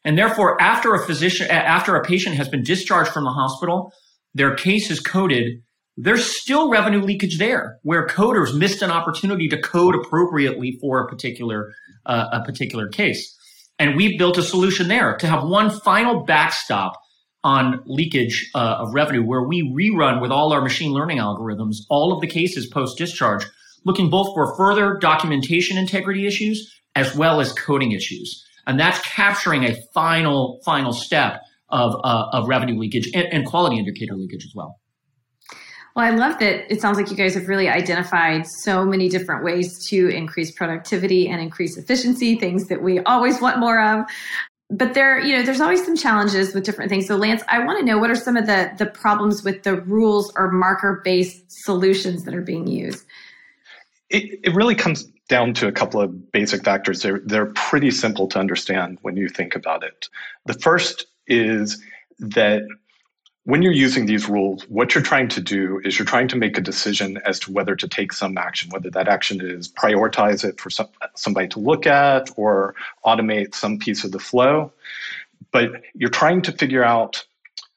And 0.04 0.16
therefore, 0.16 0.60
after 0.60 0.94
a 0.94 1.04
physician, 1.04 1.50
after 1.50 1.94
a 1.96 2.02
patient 2.02 2.36
has 2.36 2.48
been 2.48 2.62
discharged 2.62 3.10
from 3.10 3.24
the 3.24 3.30
hospital, 3.30 3.92
their 4.34 4.54
case 4.54 4.90
is 4.90 5.00
coded. 5.00 5.62
There's 5.96 6.24
still 6.24 6.70
revenue 6.70 7.00
leakage 7.00 7.38
there 7.38 7.78
where 7.82 8.06
coders 8.06 8.56
missed 8.56 8.80
an 8.80 8.90
opportunity 8.90 9.48
to 9.48 9.60
code 9.60 9.94
appropriately 9.94 10.78
for 10.80 11.00
a 11.00 11.08
particular, 11.08 11.72
uh, 12.06 12.28
a 12.32 12.44
particular 12.44 12.88
case. 12.88 13.36
And 13.78 13.96
we've 13.96 14.18
built 14.18 14.38
a 14.38 14.42
solution 14.42 14.88
there 14.88 15.16
to 15.18 15.26
have 15.26 15.44
one 15.44 15.70
final 15.70 16.24
backstop 16.24 16.94
on 17.42 17.82
leakage 17.86 18.50
uh, 18.54 18.76
of 18.80 18.94
revenue 18.94 19.22
where 19.22 19.42
we 19.42 19.62
rerun 19.62 20.20
with 20.20 20.30
all 20.30 20.52
our 20.52 20.60
machine 20.60 20.92
learning 20.92 21.18
algorithms 21.18 21.76
all 21.88 22.12
of 22.12 22.20
the 22.20 22.26
cases 22.26 22.66
post 22.66 22.98
discharge, 22.98 23.46
looking 23.84 24.10
both 24.10 24.34
for 24.34 24.54
further 24.56 24.98
documentation 25.00 25.78
integrity 25.78 26.26
issues 26.26 26.80
as 26.94 27.14
well 27.14 27.40
as 27.40 27.52
coding 27.52 27.92
issues. 27.92 28.44
And 28.66 28.78
that's 28.78 29.00
capturing 29.00 29.64
a 29.64 29.74
final, 29.94 30.60
final 30.64 30.92
step 30.92 31.40
of, 31.70 31.94
uh, 32.04 32.26
of 32.32 32.48
revenue 32.48 32.78
leakage 32.78 33.10
and, 33.14 33.26
and 33.32 33.46
quality 33.46 33.78
indicator 33.78 34.14
leakage 34.14 34.44
as 34.44 34.52
well. 34.54 34.78
Well, 35.96 36.04
I 36.04 36.10
love 36.10 36.38
that 36.38 36.72
it 36.72 36.80
sounds 36.80 36.96
like 36.98 37.10
you 37.10 37.16
guys 37.16 37.34
have 37.34 37.48
really 37.48 37.68
identified 37.68 38.46
so 38.46 38.84
many 38.84 39.08
different 39.08 39.44
ways 39.44 39.88
to 39.88 40.08
increase 40.08 40.52
productivity 40.52 41.28
and 41.28 41.40
increase 41.40 41.76
efficiency, 41.76 42.36
things 42.36 42.68
that 42.68 42.82
we 42.82 43.00
always 43.00 43.40
want 43.40 43.58
more 43.58 43.82
of 43.82 44.06
but 44.70 44.94
there, 44.94 45.18
you 45.18 45.36
know, 45.36 45.42
there's 45.42 45.60
always 45.60 45.84
some 45.84 45.96
challenges 45.96 46.54
with 46.54 46.64
different 46.64 46.90
things. 46.90 47.06
So, 47.06 47.16
Lance, 47.16 47.42
I 47.48 47.64
want 47.64 47.80
to 47.80 47.84
know 47.84 47.98
what 47.98 48.10
are 48.10 48.16
some 48.16 48.36
of 48.36 48.46
the 48.46 48.72
the 48.78 48.86
problems 48.86 49.42
with 49.42 49.64
the 49.64 49.80
rules 49.82 50.32
or 50.36 50.50
marker 50.50 51.00
based 51.04 51.50
solutions 51.64 52.24
that 52.24 52.34
are 52.34 52.42
being 52.42 52.66
used. 52.66 53.04
It, 54.10 54.40
it 54.42 54.54
really 54.54 54.74
comes 54.74 55.04
down 55.28 55.54
to 55.54 55.68
a 55.68 55.72
couple 55.72 56.00
of 56.00 56.30
basic 56.32 56.64
factors. 56.64 57.02
They're 57.02 57.20
they're 57.24 57.46
pretty 57.46 57.90
simple 57.90 58.28
to 58.28 58.38
understand 58.38 58.98
when 59.02 59.16
you 59.16 59.28
think 59.28 59.56
about 59.56 59.82
it. 59.82 60.08
The 60.46 60.54
first 60.54 61.06
is 61.26 61.82
that 62.20 62.62
when 63.44 63.62
you're 63.62 63.72
using 63.72 64.06
these 64.06 64.28
rules, 64.28 64.64
what 64.68 64.94
you're 64.94 65.02
trying 65.02 65.28
to 65.28 65.40
do 65.40 65.80
is 65.84 65.98
you're 65.98 66.06
trying 66.06 66.28
to 66.28 66.36
make 66.36 66.58
a 66.58 66.60
decision 66.60 67.18
as 67.24 67.38
to 67.40 67.52
whether 67.52 67.74
to 67.74 67.88
take 67.88 68.12
some 68.12 68.36
action, 68.36 68.70
whether 68.70 68.90
that 68.90 69.08
action 69.08 69.40
is 69.40 69.68
prioritize 69.68 70.44
it 70.44 70.60
for 70.60 70.68
some, 70.68 70.88
somebody 71.14 71.48
to 71.48 71.58
look 71.58 71.86
at 71.86 72.28
or 72.36 72.74
automate 73.04 73.54
some 73.54 73.78
piece 73.78 74.04
of 74.04 74.12
the 74.12 74.18
flow. 74.18 74.72
But 75.52 75.82
you're 75.94 76.10
trying 76.10 76.42
to 76.42 76.52
figure 76.52 76.84
out 76.84 77.24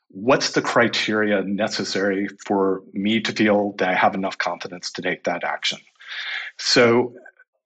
what's 0.10 0.52
the 0.52 0.62
criteria 0.62 1.42
necessary 1.44 2.28
for 2.46 2.84
me 2.94 3.20
to 3.22 3.32
feel 3.32 3.74
that 3.78 3.90
I 3.90 3.96
have 3.96 4.16
enough 4.16 4.38
confidence 4.38 4.92
to 4.92 5.02
take 5.02 5.24
that 5.24 5.44
action. 5.44 5.80
So 6.58 7.16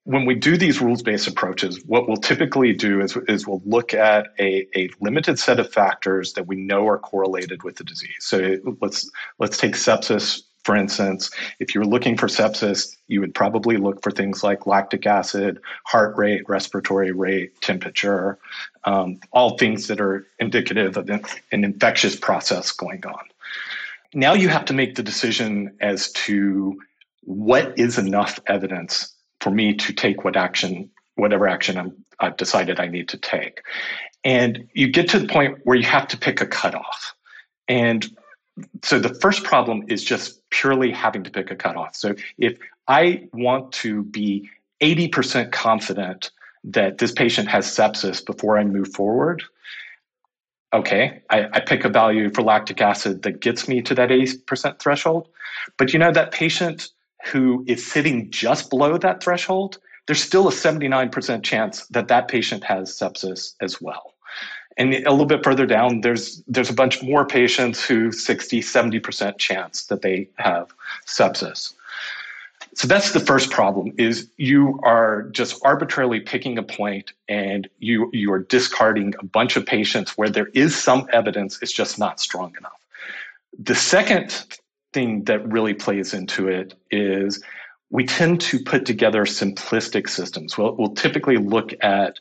when 0.08 0.24
we 0.24 0.36
do 0.36 0.56
these 0.56 0.80
rules-based 0.80 1.28
approaches, 1.28 1.84
what 1.86 2.08
we'll 2.08 2.16
typically 2.16 2.72
do 2.72 3.02
is, 3.02 3.18
is 3.28 3.46
we'll 3.46 3.62
look 3.66 3.94
at 3.94 4.28
a, 4.40 4.66
a 4.74 4.90
limited 5.02 5.38
set 5.38 5.60
of 5.60 5.70
factors 5.70 6.32
that 6.32 6.48
we 6.48 6.56
know 6.56 6.88
are 6.88 6.98
correlated 6.98 7.64
with 7.64 7.76
the 7.76 7.84
disease. 7.84 8.16
So 8.22 8.56
let's 8.80 9.12
let's 9.38 9.58
take 9.58 9.74
sepsis 9.74 10.44
for 10.64 10.78
instance. 10.78 11.30
If 11.60 11.76
you're 11.76 11.86
looking 11.86 12.16
for 12.16 12.28
sepsis, 12.28 12.96
you 13.08 13.20
would 13.20 13.34
probably 13.34 13.76
look 13.76 14.02
for 14.02 14.12
things 14.12 14.44
like 14.44 14.66
lactic 14.66 15.06
acid, 15.06 15.60
heart 15.86 16.16
rate, 16.18 16.44
respiratory 16.48 17.12
rate, 17.12 17.60
temperature, 17.60 18.38
um, 18.86 19.20
all 19.32 19.58
things 19.58 19.88
that 19.88 20.00
are 20.00 20.26
indicative 20.40 20.96
of 20.96 21.10
an 21.10 21.24
infectious 21.52 22.16
process 22.16 22.72
going 22.72 23.06
on. 23.06 23.24
Now 24.14 24.34
you 24.34 24.48
have 24.48 24.64
to 24.66 24.74
make 24.74 24.96
the 24.96 25.04
decision 25.04 25.76
as 25.82 26.12
to 26.14 26.80
what 27.24 27.78
is 27.78 27.98
enough 27.98 28.40
evidence 28.48 29.14
for 29.48 29.52
me 29.52 29.74
to 29.74 29.94
take 29.94 30.26
what 30.26 30.36
action, 30.36 30.90
whatever 31.16 31.48
action 31.48 31.78
I'm, 31.78 31.94
I've 32.20 32.36
decided 32.36 32.82
I 32.82 32.88
need 32.88 33.08
to 33.08 33.18
take. 33.18 33.62
And 34.26 34.68
you 34.74 34.90
get 34.90 35.08
to 35.12 35.20
the 35.20 35.28
point 35.28 35.60
where 35.64 35.78
you 35.78 35.86
have 35.86 36.06
to 36.10 36.18
pick 36.18 36.42
a 36.42 36.46
cutoff. 36.46 37.16
And 37.70 38.06
so 38.84 39.00
the 39.00 39.14
first 39.14 39.46
problem 39.46 39.86
is 39.88 40.04
just 40.04 40.42
purely 40.50 40.92
having 40.92 41.24
to 41.24 41.32
pick 41.32 41.50
a 41.50 41.56
cutoff. 41.56 41.96
So 41.96 42.14
if 42.38 42.58
I 42.90 43.30
want 43.32 43.72
to 43.84 44.04
be 44.04 44.50
80% 44.82 45.54
confident 45.54 46.30
that 46.66 46.98
this 46.98 47.14
patient 47.14 47.48
has 47.48 47.68
sepsis 47.68 48.26
before 48.26 48.58
I 48.58 48.66
move 48.66 48.90
forward, 48.90 49.44
okay, 50.74 51.22
I, 51.30 51.48
I, 51.54 51.60
pick 51.62 51.86
a 51.86 51.90
value 51.90 52.34
for 52.34 52.42
lactic 52.42 52.82
acid 52.82 53.22
that 53.22 53.40
gets 53.40 53.70
me 53.70 53.82
to 53.84 53.96
that 53.96 54.10
80% 54.10 54.80
threshold. 54.80 55.30
But 55.78 55.94
you 55.94 56.00
know, 56.00 56.12
that 56.12 56.34
patient 56.34 56.90
who 57.26 57.64
is 57.68 57.86
sitting 57.86 58.30
just 58.30 58.70
below 58.70 58.98
that 58.98 59.24
threshold, 59.24 59.80
there's 60.06 60.24
still 60.24 60.48
a 60.48 60.52
79% 60.52 61.44
chance 61.44 61.86
that 61.88 62.08
that 62.08 62.28
patient 62.28 62.64
has 62.64 62.92
sepsis 62.92 63.54
as 63.62 63.82
well. 63.82 64.14
And 64.78 64.94
a 64.94 65.12
little 65.12 65.26
bit 65.26 65.44
further 65.44 65.66
down, 65.66 66.02
there's 66.02 66.44
there's 66.48 66.70
a 66.70 66.74
bunch 66.74 67.02
more 67.02 67.26
patients 67.26 67.84
who 67.84 68.12
60, 68.12 68.62
70% 68.62 69.38
chance 69.40 69.86
that 69.88 70.04
they 70.04 70.30
have 70.38 70.72
sepsis. 71.08 71.74
So 72.76 72.88
that's 72.88 73.12
the 73.12 73.20
first 73.20 73.50
problem 73.50 73.92
is 73.98 74.30
you 74.38 74.80
are 74.84 75.24
just 75.32 75.60
arbitrarily 75.66 76.20
picking 76.20 76.60
a 76.60 76.64
point 76.64 77.12
and 77.28 77.68
you 77.80 78.12
you 78.14 78.32
are 78.32 78.44
discarding 78.44 79.16
a 79.20 79.26
bunch 79.26 79.58
of 79.58 79.66
patients 79.66 80.16
where 80.16 80.30
there 80.30 80.50
is 80.54 80.76
some 80.76 81.08
evidence 81.12 81.60
it's 81.64 81.74
just 81.74 81.98
not 81.98 82.20
strong 82.20 82.54
enough. 82.56 82.80
The 83.58 83.74
second 83.74 84.46
thing 84.94 85.24
that 85.26 85.48
really 85.52 85.74
plays 85.74 86.14
into 86.14 86.48
it 86.48 86.74
is 86.92 87.44
we 87.90 88.06
tend 88.06 88.42
to 88.42 88.60
put 88.60 88.86
together 88.86 89.24
simplistic 89.24 90.10
systems. 90.10 90.58
We'll, 90.58 90.76
we'll 90.76 90.94
typically 90.94 91.38
look 91.38 91.74
at 91.82 92.20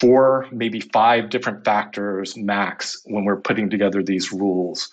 four, 0.00 0.48
maybe 0.50 0.80
five 0.80 1.30
different 1.30 1.64
factors 1.64 2.36
max 2.36 3.00
when 3.04 3.24
we're 3.24 3.40
putting 3.40 3.70
together 3.70 4.02
these 4.02 4.32
rules. 4.32 4.90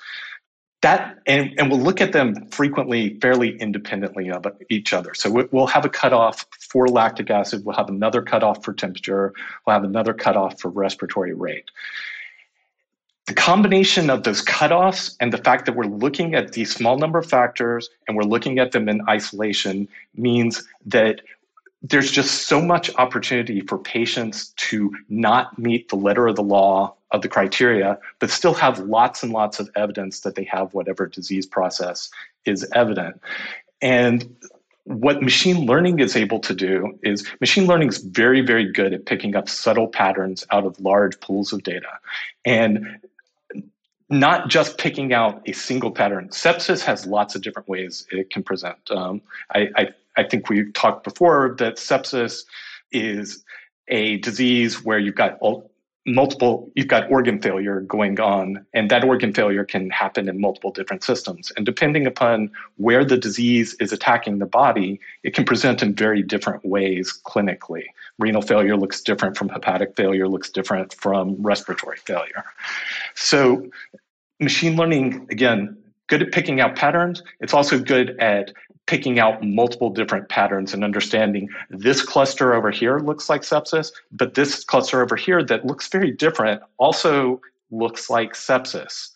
That 0.81 1.17
and, 1.25 1.51
and 1.57 1.69
we'll 1.69 1.81
look 1.81 1.99
at 1.99 2.13
them 2.13 2.47
frequently 2.51 3.19
fairly 3.19 3.57
independently 3.57 4.29
of 4.29 4.45
each 4.69 4.93
other. 4.93 5.13
So 5.13 5.47
we'll 5.51 5.67
have 5.67 5.83
a 5.83 5.89
cutoff 5.89 6.45
for 6.69 6.87
lactic 6.87 7.29
acid, 7.29 7.65
we'll 7.65 7.75
have 7.75 7.89
another 7.89 8.21
cutoff 8.21 8.63
for 8.63 8.73
temperature, 8.73 9.33
we'll 9.65 9.73
have 9.73 9.83
another 9.83 10.13
cutoff 10.13 10.61
for 10.61 10.69
respiratory 10.69 11.33
rate. 11.33 11.69
The 13.29 13.35
combination 13.35 14.09
of 14.09 14.23
those 14.23 14.43
cutoffs 14.43 15.15
and 15.19 15.31
the 15.31 15.37
fact 15.37 15.67
that 15.67 15.75
we're 15.75 15.83
looking 15.83 16.33
at 16.33 16.53
these 16.53 16.73
small 16.73 16.97
number 16.97 17.19
of 17.19 17.27
factors 17.27 17.87
and 18.07 18.17
we're 18.17 18.23
looking 18.23 18.57
at 18.57 18.71
them 18.71 18.89
in 18.89 19.07
isolation 19.07 19.87
means 20.15 20.67
that 20.87 21.21
there's 21.83 22.09
just 22.09 22.47
so 22.47 22.59
much 22.59 22.89
opportunity 22.95 23.61
for 23.61 23.77
patients 23.77 24.47
to 24.57 24.91
not 25.09 25.59
meet 25.59 25.89
the 25.89 25.95
letter 25.95 26.25
of 26.25 26.37
the 26.37 26.41
law 26.41 26.95
of 27.11 27.21
the 27.21 27.27
criteria, 27.27 27.99
but 28.17 28.31
still 28.31 28.55
have 28.55 28.79
lots 28.79 29.21
and 29.21 29.31
lots 29.31 29.59
of 29.59 29.69
evidence 29.75 30.21
that 30.21 30.33
they 30.33 30.45
have 30.45 30.73
whatever 30.73 31.05
disease 31.05 31.45
process 31.45 32.09
is 32.45 32.67
evident. 32.73 33.21
And 33.79 34.35
what 34.85 35.21
machine 35.21 35.67
learning 35.67 35.99
is 35.99 36.15
able 36.15 36.39
to 36.39 36.55
do 36.55 36.97
is 37.03 37.27
machine 37.39 37.67
learning 37.67 37.89
is 37.89 37.99
very, 37.99 38.41
very 38.41 38.71
good 38.71 38.91
at 38.91 39.05
picking 39.05 39.35
up 39.35 39.47
subtle 39.47 39.87
patterns 39.87 40.47
out 40.49 40.65
of 40.65 40.79
large 40.79 41.19
pools 41.19 41.53
of 41.53 41.61
data. 41.61 41.91
And 42.43 42.99
not 44.09 44.49
just 44.49 44.77
picking 44.77 45.13
out 45.13 45.41
a 45.47 45.53
single 45.53 45.91
pattern. 45.91 46.29
Sepsis 46.29 46.81
has 46.83 47.05
lots 47.05 47.35
of 47.35 47.41
different 47.41 47.67
ways 47.67 48.05
it 48.11 48.29
can 48.31 48.43
present. 48.43 48.77
Um, 48.91 49.21
I, 49.53 49.69
I 49.75 49.89
I 50.17 50.23
think 50.23 50.49
we've 50.49 50.73
talked 50.73 51.03
before 51.03 51.55
that 51.59 51.75
sepsis 51.75 52.43
is 52.91 53.43
a 53.87 54.17
disease 54.17 54.83
where 54.83 54.99
you've 54.99 55.15
got 55.15 55.37
multiple 56.05 56.71
you've 56.75 56.87
got 56.87 57.11
organ 57.11 57.41
failure 57.41 57.81
going 57.81 58.19
on 58.19 58.65
and 58.73 58.89
that 58.89 59.03
organ 59.03 59.33
failure 59.33 59.63
can 59.63 59.89
happen 59.89 60.29
in 60.29 60.39
multiple 60.39 60.71
different 60.71 61.03
systems. 61.03 61.51
And 61.55 61.65
depending 61.65 62.07
upon 62.07 62.51
where 62.77 63.03
the 63.03 63.17
disease 63.17 63.75
is 63.79 63.91
attacking 63.91 64.39
the 64.39 64.45
body 64.45 64.99
it 65.23 65.33
can 65.33 65.45
present 65.45 65.83
in 65.83 65.93
very 65.93 66.23
different 66.23 66.65
ways 66.65 67.19
clinically. 67.25 67.83
Renal 68.17 68.41
failure 68.41 68.77
looks 68.77 69.01
different 69.01 69.37
from 69.37 69.49
hepatic 69.49 69.95
failure 69.95 70.27
looks 70.27 70.49
different 70.49 70.93
from 70.93 71.35
respiratory 71.39 71.97
failure. 71.97 72.45
So 73.15 73.69
machine 74.39 74.77
learning 74.77 75.27
again 75.29 75.77
good 76.09 76.21
at 76.23 76.31
picking 76.31 76.59
out 76.59 76.75
patterns 76.75 77.23
it's 77.39 77.53
also 77.53 77.79
good 77.79 78.19
at 78.19 78.51
picking 78.87 79.19
out 79.19 79.41
multiple 79.43 79.91
different 79.91 80.27
patterns 80.29 80.73
and 80.73 80.83
understanding 80.83 81.47
this 81.69 82.01
cluster 82.03 82.55
over 82.55 82.71
here 82.71 82.97
looks 82.97 83.29
like 83.29 83.41
sepsis, 83.43 83.91
but 84.11 84.33
this 84.33 84.63
cluster 84.63 85.01
over 85.03 85.15
here 85.15 85.43
that 85.43 85.63
looks 85.63 85.87
very 85.87 86.11
different 86.11 86.59
also 86.79 87.39
looks 87.69 88.09
like 88.09 88.33
sepsis. 88.33 89.11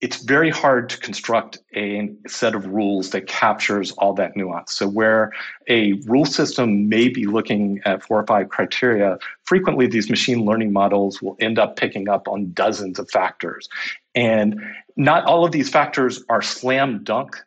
It's 0.00 0.22
very 0.22 0.50
hard 0.50 0.88
to 0.90 0.98
construct 0.98 1.58
a 1.74 2.12
set 2.28 2.54
of 2.54 2.66
rules 2.66 3.10
that 3.10 3.26
captures 3.26 3.90
all 3.92 4.12
that 4.14 4.36
nuance. 4.36 4.72
So, 4.72 4.86
where 4.86 5.32
a 5.68 5.94
rule 6.06 6.24
system 6.24 6.88
may 6.88 7.08
be 7.08 7.26
looking 7.26 7.80
at 7.84 8.04
four 8.04 8.20
or 8.20 8.26
five 8.26 8.48
criteria, 8.48 9.18
frequently 9.44 9.88
these 9.88 10.08
machine 10.08 10.44
learning 10.44 10.72
models 10.72 11.20
will 11.20 11.36
end 11.40 11.58
up 11.58 11.76
picking 11.76 12.08
up 12.08 12.28
on 12.28 12.52
dozens 12.52 12.98
of 12.98 13.10
factors. 13.10 13.68
And 14.14 14.60
not 14.96 15.24
all 15.24 15.44
of 15.44 15.52
these 15.52 15.68
factors 15.68 16.22
are 16.28 16.42
slam 16.42 17.02
dunk 17.02 17.42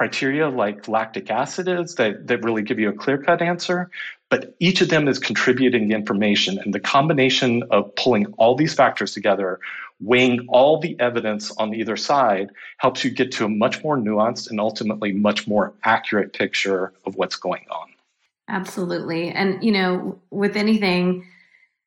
criteria 0.00 0.48
like 0.48 0.88
lactic 0.88 1.30
acid 1.30 1.68
is 1.68 1.96
that, 1.96 2.26
that 2.26 2.42
really 2.42 2.62
give 2.62 2.78
you 2.78 2.88
a 2.88 2.92
clear 2.92 3.18
cut 3.18 3.42
answer. 3.42 3.90
But 4.30 4.54
each 4.58 4.80
of 4.80 4.88
them 4.88 5.06
is 5.08 5.18
contributing 5.18 5.88
the 5.88 5.94
information. 5.94 6.58
And 6.58 6.72
the 6.72 6.80
combination 6.80 7.64
of 7.70 7.94
pulling 7.96 8.24
all 8.38 8.54
these 8.54 8.72
factors 8.72 9.12
together, 9.12 9.60
weighing 10.00 10.46
all 10.48 10.80
the 10.80 10.98
evidence 10.98 11.50
on 11.58 11.74
either 11.74 11.98
side, 11.98 12.48
helps 12.78 13.04
you 13.04 13.10
get 13.10 13.30
to 13.32 13.44
a 13.44 13.48
much 13.50 13.84
more 13.84 13.98
nuanced 13.98 14.48
and 14.48 14.58
ultimately 14.58 15.12
much 15.12 15.46
more 15.46 15.74
accurate 15.84 16.32
picture 16.32 16.94
of 17.04 17.16
what's 17.16 17.36
going 17.36 17.66
on. 17.70 17.88
Absolutely. 18.48 19.28
And, 19.28 19.62
you 19.62 19.70
know, 19.70 20.18
with 20.30 20.56
anything, 20.56 21.26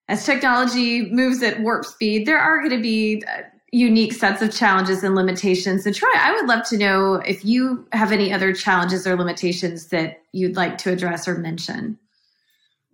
as 0.08 0.24
technology 0.24 1.10
moves 1.10 1.42
at 1.42 1.60
warp 1.62 1.84
speed, 1.84 2.28
there 2.28 2.38
are 2.38 2.60
going 2.60 2.78
to 2.78 2.82
be 2.82 3.24
uh, 3.28 3.42
unique 3.74 4.14
sets 4.14 4.40
of 4.44 4.52
challenges 4.52 5.04
and 5.04 5.16
limitations. 5.16 5.86
And 5.86 5.96
Troy, 5.96 6.12
I 6.14 6.32
would 6.32 6.48
love 6.48 6.64
to 6.70 6.78
know 6.78 7.16
if 7.16 7.44
you 7.44 7.88
have 7.92 8.12
any 8.12 8.32
other 8.32 8.54
challenges 8.54 9.08
or 9.08 9.16
limitations 9.16 9.88
that 9.88 10.22
you'd 10.32 10.56
like 10.56 10.78
to 10.80 10.92
address 10.92 11.28
or 11.28 11.40
mention. 11.40 11.98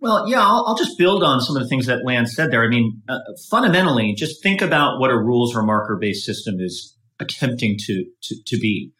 Well, 0.00 0.26
yeah, 0.26 0.40
I'll, 0.40 0.64
I'll 0.66 0.78
just 0.78 0.96
build 0.96 1.22
on 1.22 1.42
some 1.42 1.54
of 1.54 1.62
the 1.62 1.68
things 1.68 1.84
that 1.84 2.06
Lance 2.06 2.34
said 2.34 2.50
there. 2.50 2.64
I 2.64 2.68
mean, 2.68 3.02
uh, 3.10 3.18
fundamentally, 3.50 4.14
just 4.14 4.42
think 4.42 4.62
about 4.62 4.98
what 4.98 5.10
a 5.10 5.18
rules 5.18 5.54
or 5.54 5.62
marker 5.62 5.98
based 6.00 6.24
system 6.24 6.58
is 6.58 6.96
attempting 7.20 7.76
to, 7.80 8.06
to, 8.22 8.36
to 8.46 8.58
be. 8.58 8.92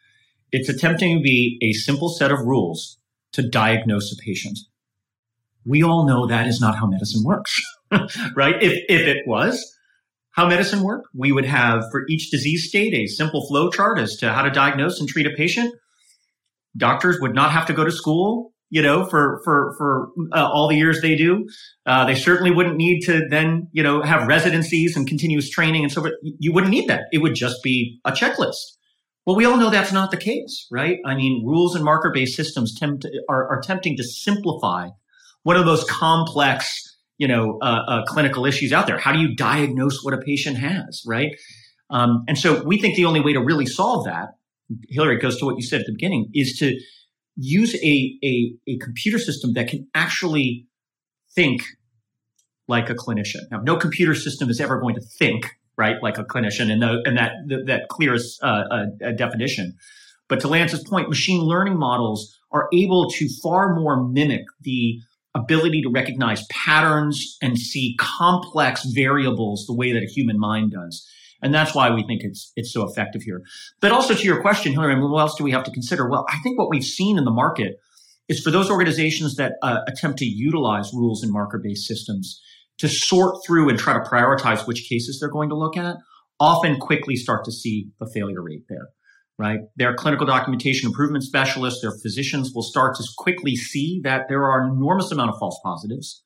It's 0.51 0.69
attempting 0.69 1.17
to 1.17 1.23
be 1.23 1.57
a 1.63 1.73
simple 1.73 2.09
set 2.09 2.31
of 2.31 2.41
rules 2.41 2.99
to 3.31 3.41
diagnose 3.41 4.13
a 4.13 4.21
patient. 4.23 4.59
We 5.65 5.81
all 5.81 6.05
know 6.05 6.27
that 6.27 6.45
is 6.45 6.61
not 6.61 6.77
how 6.77 6.85
medicine 6.85 7.23
works, 7.23 7.59
right? 8.35 8.61
If, 8.61 8.73
if 8.87 9.07
it 9.07 9.23
was, 9.25 9.75
how 10.31 10.47
medicine 10.47 10.83
work. 10.83 11.05
We 11.13 11.31
would 11.31 11.45
have 11.45 11.83
for 11.91 12.05
each 12.09 12.31
disease 12.31 12.67
state 12.67 12.93
a 12.93 13.07
simple 13.07 13.45
flow 13.47 13.69
chart 13.69 13.99
as 13.99 14.15
to 14.17 14.31
how 14.31 14.41
to 14.43 14.49
diagnose 14.49 14.99
and 14.99 15.07
treat 15.07 15.27
a 15.27 15.31
patient. 15.31 15.73
Doctors 16.77 17.19
would 17.19 17.35
not 17.35 17.51
have 17.51 17.65
to 17.67 17.73
go 17.73 17.83
to 17.83 17.91
school, 17.91 18.53
you 18.69 18.81
know, 18.81 19.05
for 19.05 19.41
for 19.43 19.75
for 19.77 20.09
uh, 20.33 20.49
all 20.49 20.69
the 20.69 20.75
years 20.75 21.01
they 21.01 21.15
do. 21.15 21.47
Uh, 21.85 22.05
they 22.05 22.15
certainly 22.15 22.51
wouldn't 22.51 22.77
need 22.77 23.01
to 23.01 23.27
then, 23.29 23.67
you 23.73 23.83
know, 23.83 24.01
have 24.01 24.27
residencies 24.27 24.95
and 24.95 25.07
continuous 25.07 25.49
training 25.49 25.83
and 25.83 25.91
so 25.91 26.01
forth. 26.01 26.13
You 26.21 26.53
wouldn't 26.53 26.71
need 26.71 26.87
that. 26.87 27.03
It 27.11 27.17
would 27.17 27.35
just 27.35 27.61
be 27.61 27.99
a 28.05 28.11
checklist. 28.11 28.77
Well, 29.25 29.35
we 29.35 29.45
all 29.45 29.57
know 29.57 29.69
that's 29.69 29.91
not 29.91 30.09
the 30.09 30.17
case, 30.17 30.67
right? 30.71 30.97
I 31.05 31.13
mean, 31.13 31.45
rules 31.45 31.75
and 31.75 31.85
marker 31.85 32.11
based 32.11 32.35
systems 32.35 32.77
tempt, 32.77 33.05
are, 33.29 33.49
are 33.49 33.59
attempting 33.59 33.95
to 33.97 34.03
simplify 34.03 34.87
one 35.43 35.57
of 35.57 35.65
those 35.65 35.83
complex 35.83 36.90
you 37.21 37.27
know, 37.27 37.59
uh, 37.61 37.81
uh, 37.87 38.03
clinical 38.05 38.47
issues 38.47 38.73
out 38.73 38.87
there. 38.87 38.97
How 38.97 39.11
do 39.11 39.19
you 39.19 39.35
diagnose 39.35 40.03
what 40.03 40.15
a 40.15 40.17
patient 40.17 40.57
has, 40.57 41.03
right? 41.05 41.29
Um, 41.91 42.23
and 42.27 42.35
so 42.35 42.63
we 42.63 42.79
think 42.81 42.95
the 42.95 43.05
only 43.05 43.21
way 43.21 43.33
to 43.33 43.39
really 43.39 43.67
solve 43.67 44.05
that, 44.05 44.29
Hilary, 44.89 45.19
goes 45.19 45.37
to 45.37 45.45
what 45.45 45.55
you 45.55 45.61
said 45.61 45.81
at 45.81 45.85
the 45.85 45.91
beginning, 45.91 46.31
is 46.33 46.57
to 46.57 46.75
use 47.35 47.75
a, 47.75 48.17
a, 48.23 48.55
a 48.67 48.77
computer 48.79 49.19
system 49.19 49.53
that 49.53 49.67
can 49.67 49.87
actually 49.93 50.65
think 51.35 51.61
like 52.67 52.89
a 52.89 52.95
clinician. 52.95 53.41
Now, 53.51 53.59
no 53.61 53.75
computer 53.77 54.15
system 54.15 54.49
is 54.49 54.59
ever 54.59 54.81
going 54.81 54.95
to 54.95 55.01
think 55.19 55.45
right 55.77 55.97
like 56.01 56.17
a 56.17 56.23
clinician, 56.23 56.71
and, 56.71 56.81
the, 56.81 57.03
and 57.05 57.17
that 57.17 57.33
that 57.67 57.87
clearest 57.89 58.41
uh, 58.41 58.63
uh, 58.71 59.11
definition. 59.15 59.75
But 60.27 60.39
to 60.39 60.47
Lance's 60.47 60.83
point, 60.89 61.07
machine 61.07 61.41
learning 61.41 61.77
models 61.77 62.35
are 62.51 62.67
able 62.73 63.11
to 63.11 63.29
far 63.43 63.75
more 63.75 64.03
mimic 64.03 64.45
the 64.61 65.01
ability 65.33 65.81
to 65.81 65.89
recognize 65.89 66.45
patterns 66.47 67.37
and 67.41 67.57
see 67.57 67.95
complex 67.99 68.85
variables 68.85 69.65
the 69.65 69.75
way 69.75 69.93
that 69.93 70.03
a 70.03 70.07
human 70.07 70.37
mind 70.39 70.71
does. 70.71 71.07
And 71.41 71.53
that's 71.53 71.73
why 71.73 71.89
we 71.89 72.03
think 72.03 72.21
it's 72.23 72.51
it's 72.55 72.71
so 72.71 72.87
effective 72.87 73.23
here. 73.23 73.41
But 73.79 73.91
also 73.91 74.13
to 74.13 74.23
your 74.23 74.41
question, 74.41 74.73
Hilary, 74.73 74.93
I 74.93 74.95
mean, 74.95 75.09
what 75.09 75.21
else 75.21 75.35
do 75.35 75.43
we 75.43 75.51
have 75.51 75.63
to 75.63 75.71
consider? 75.71 76.07
Well, 76.07 76.25
I 76.29 76.37
think 76.43 76.59
what 76.59 76.69
we've 76.69 76.83
seen 76.83 77.17
in 77.17 77.25
the 77.25 77.31
market 77.31 77.77
is 78.27 78.41
for 78.41 78.51
those 78.51 78.69
organizations 78.69 79.35
that 79.35 79.53
uh, 79.63 79.79
attempt 79.87 80.19
to 80.19 80.25
utilize 80.25 80.91
rules 80.93 81.23
and 81.23 81.31
marker 81.31 81.59
based 81.63 81.87
systems 81.87 82.39
to 82.77 82.87
sort 82.87 83.35
through 83.45 83.69
and 83.69 83.79
try 83.79 83.93
to 83.93 83.99
prioritize 83.99 84.67
which 84.67 84.87
cases 84.87 85.19
they're 85.19 85.29
going 85.29 85.49
to 85.49 85.57
look 85.57 85.77
at, 85.77 85.97
often 86.39 86.77
quickly 86.77 87.15
start 87.15 87.43
to 87.45 87.51
see 87.51 87.89
the 87.99 88.09
failure 88.13 88.41
rate 88.41 88.63
there. 88.69 88.89
Right? 89.41 89.61
Their 89.75 89.95
clinical 89.95 90.27
documentation 90.27 90.87
improvement 90.87 91.23
specialists, 91.23 91.81
their 91.81 91.97
physicians 92.03 92.51
will 92.53 92.61
start 92.61 92.95
to 92.97 93.03
quickly 93.17 93.55
see 93.55 93.99
that 94.03 94.27
there 94.29 94.45
are 94.45 94.67
enormous 94.67 95.11
amount 95.11 95.31
of 95.31 95.39
false 95.39 95.59
positives 95.63 96.21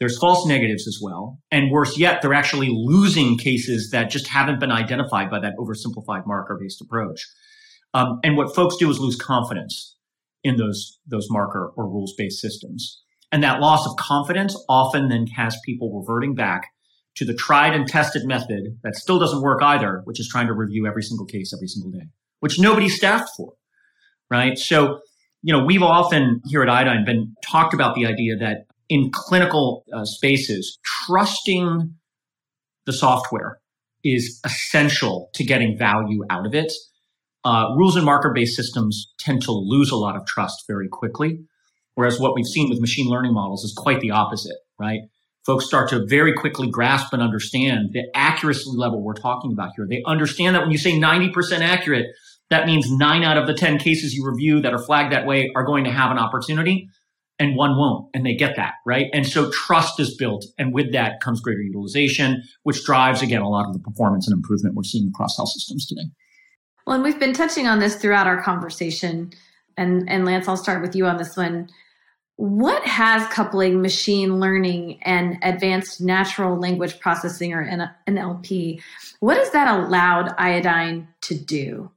there's 0.00 0.18
false 0.18 0.46
negatives 0.46 0.88
as 0.88 0.98
well. 1.00 1.38
And 1.50 1.70
worse 1.70 1.98
yet, 1.98 2.22
they're 2.22 2.34
actually 2.34 2.70
losing 2.72 3.36
cases 3.36 3.90
that 3.90 4.10
just 4.10 4.26
haven't 4.28 4.58
been 4.58 4.72
identified 4.72 5.30
by 5.30 5.38
that 5.40 5.56
oversimplified 5.58 6.26
marker 6.26 6.58
based 6.60 6.80
approach. 6.80 7.28
Um, 7.92 8.18
and 8.24 8.36
what 8.36 8.54
folks 8.54 8.76
do 8.76 8.90
is 8.90 8.98
lose 8.98 9.16
confidence 9.16 9.96
in 10.42 10.56
those, 10.56 10.98
those 11.06 11.28
marker 11.30 11.70
or 11.76 11.86
rules 11.86 12.14
based 12.16 12.40
systems. 12.40 13.02
And 13.30 13.42
that 13.44 13.60
loss 13.60 13.86
of 13.86 13.96
confidence 13.96 14.56
often 14.68 15.08
then 15.08 15.26
has 15.36 15.56
people 15.66 16.00
reverting 16.00 16.34
back 16.34 16.68
to 17.20 17.26
the 17.26 17.34
tried 17.34 17.74
and 17.74 17.86
tested 17.86 18.24
method 18.24 18.78
that 18.82 18.96
still 18.96 19.18
doesn't 19.18 19.42
work 19.42 19.62
either, 19.62 20.00
which 20.04 20.18
is 20.18 20.26
trying 20.26 20.46
to 20.46 20.54
review 20.54 20.86
every 20.86 21.02
single 21.02 21.26
case 21.26 21.52
every 21.54 21.68
single 21.68 21.90
day, 21.90 22.06
which 22.40 22.58
nobody's 22.58 22.96
staffed 22.96 23.28
for. 23.36 23.52
Right. 24.30 24.58
So, 24.58 25.00
you 25.42 25.52
know, 25.52 25.62
we've 25.62 25.82
often 25.82 26.40
here 26.46 26.62
at 26.62 26.70
Iodine 26.70 27.04
been 27.04 27.34
talked 27.44 27.74
about 27.74 27.94
the 27.94 28.06
idea 28.06 28.36
that 28.36 28.64
in 28.88 29.10
clinical 29.12 29.84
uh, 29.92 30.06
spaces, 30.06 30.78
trusting 31.06 31.94
the 32.86 32.92
software 32.94 33.60
is 34.02 34.40
essential 34.42 35.28
to 35.34 35.44
getting 35.44 35.76
value 35.76 36.22
out 36.30 36.46
of 36.46 36.54
it. 36.54 36.72
Uh, 37.44 37.66
rules 37.76 37.96
and 37.96 38.06
marker 38.06 38.32
based 38.34 38.56
systems 38.56 39.12
tend 39.18 39.42
to 39.42 39.52
lose 39.52 39.90
a 39.90 39.96
lot 39.96 40.16
of 40.16 40.24
trust 40.24 40.64
very 40.66 40.88
quickly. 40.88 41.40
Whereas 41.96 42.18
what 42.18 42.34
we've 42.34 42.46
seen 42.46 42.70
with 42.70 42.80
machine 42.80 43.10
learning 43.10 43.34
models 43.34 43.62
is 43.62 43.74
quite 43.76 44.00
the 44.00 44.12
opposite, 44.12 44.56
right? 44.78 45.00
Folks 45.46 45.66
start 45.66 45.88
to 45.90 46.04
very 46.06 46.34
quickly 46.34 46.68
grasp 46.68 47.12
and 47.12 47.22
understand 47.22 47.90
the 47.92 48.04
accuracy 48.14 48.70
level 48.74 49.02
we're 49.02 49.14
talking 49.14 49.52
about 49.52 49.70
here. 49.74 49.86
They 49.88 50.02
understand 50.06 50.54
that 50.54 50.62
when 50.62 50.70
you 50.70 50.78
say 50.78 50.92
90% 50.92 51.60
accurate, 51.60 52.06
that 52.50 52.66
means 52.66 52.90
nine 52.90 53.22
out 53.22 53.38
of 53.38 53.46
the 53.46 53.54
10 53.54 53.78
cases 53.78 54.12
you 54.12 54.26
review 54.28 54.60
that 54.60 54.74
are 54.74 54.78
flagged 54.78 55.12
that 55.12 55.26
way 55.26 55.50
are 55.54 55.64
going 55.64 55.84
to 55.84 55.90
have 55.90 56.10
an 56.10 56.18
opportunity 56.18 56.88
and 57.40 57.56
one 57.56 57.76
won't. 57.78 58.08
And 58.12 58.24
they 58.24 58.34
get 58.34 58.54
that, 58.56 58.74
right? 58.84 59.06
And 59.14 59.26
so 59.26 59.50
trust 59.50 59.98
is 59.98 60.14
built. 60.14 60.44
And 60.58 60.74
with 60.74 60.92
that 60.92 61.20
comes 61.22 61.40
greater 61.40 61.62
utilization, 61.62 62.42
which 62.64 62.84
drives, 62.84 63.22
again, 63.22 63.40
a 63.40 63.48
lot 63.48 63.66
of 63.66 63.72
the 63.72 63.78
performance 63.78 64.28
and 64.28 64.36
improvement 64.36 64.74
we're 64.76 64.84
seeing 64.84 65.08
across 65.08 65.38
health 65.38 65.48
systems 65.48 65.86
today. 65.86 66.10
Well, 66.86 66.96
and 66.96 67.04
we've 67.04 67.18
been 67.18 67.32
touching 67.32 67.66
on 67.66 67.78
this 67.78 67.96
throughout 67.96 68.26
our 68.26 68.42
conversation. 68.42 69.30
And, 69.76 70.08
and 70.10 70.26
Lance, 70.26 70.48
I'll 70.48 70.56
start 70.58 70.82
with 70.82 70.94
you 70.94 71.06
on 71.06 71.16
this 71.16 71.36
one. 71.36 71.70
What 72.40 72.82
has 72.86 73.30
coupling 73.30 73.82
machine 73.82 74.40
learning 74.40 75.02
and 75.02 75.36
advanced 75.42 76.00
natural 76.00 76.56
language 76.56 76.98
processing 76.98 77.52
or 77.52 77.66
NLP, 78.08 78.80
what 79.18 79.36
has 79.36 79.50
that 79.50 79.68
allowed 79.68 80.34
iodine 80.38 81.06
to 81.20 81.34
do? 81.34 81.90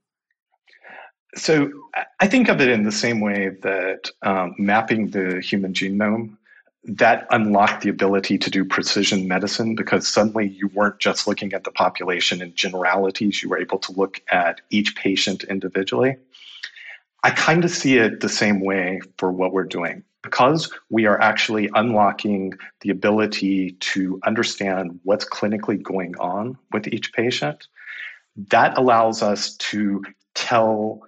So 1.35 1.71
I 2.19 2.27
think 2.27 2.49
of 2.49 2.59
it 2.59 2.67
in 2.67 2.83
the 2.83 2.91
same 2.91 3.21
way 3.21 3.51
that 3.61 4.11
um, 4.21 4.53
mapping 4.57 5.11
the 5.11 5.39
human 5.39 5.71
genome 5.71 6.35
that 6.83 7.25
unlocked 7.29 7.83
the 7.83 7.89
ability 7.89 8.37
to 8.39 8.49
do 8.49 8.65
precision 8.65 9.29
medicine 9.29 9.75
because 9.75 10.09
suddenly 10.09 10.49
you 10.49 10.67
weren't 10.73 10.99
just 10.99 11.25
looking 11.25 11.53
at 11.53 11.63
the 11.63 11.71
population 11.71 12.41
in 12.41 12.53
generalities 12.53 13.41
you 13.41 13.47
were 13.47 13.57
able 13.57 13.79
to 13.79 13.93
look 13.93 14.21
at 14.29 14.59
each 14.69 14.93
patient 14.97 15.45
individually 15.45 16.17
i 17.23 17.29
kind 17.29 17.63
of 17.63 17.71
see 17.71 17.97
it 17.97 18.19
the 18.19 18.27
same 18.27 18.59
way 18.59 18.99
for 19.17 19.31
what 19.31 19.53
we're 19.53 19.63
doing 19.63 20.03
because 20.23 20.71
we 20.89 21.05
are 21.05 21.21
actually 21.21 21.69
unlocking 21.75 22.53
the 22.81 22.89
ability 22.89 23.73
to 23.79 24.19
understand 24.25 24.99
what's 25.03 25.25
clinically 25.25 25.81
going 25.81 26.15
on 26.17 26.57
with 26.71 26.87
each 26.87 27.13
patient 27.13 27.67
that 28.49 28.77
allows 28.77 29.21
us 29.21 29.55
to 29.57 30.03
tell 30.33 31.01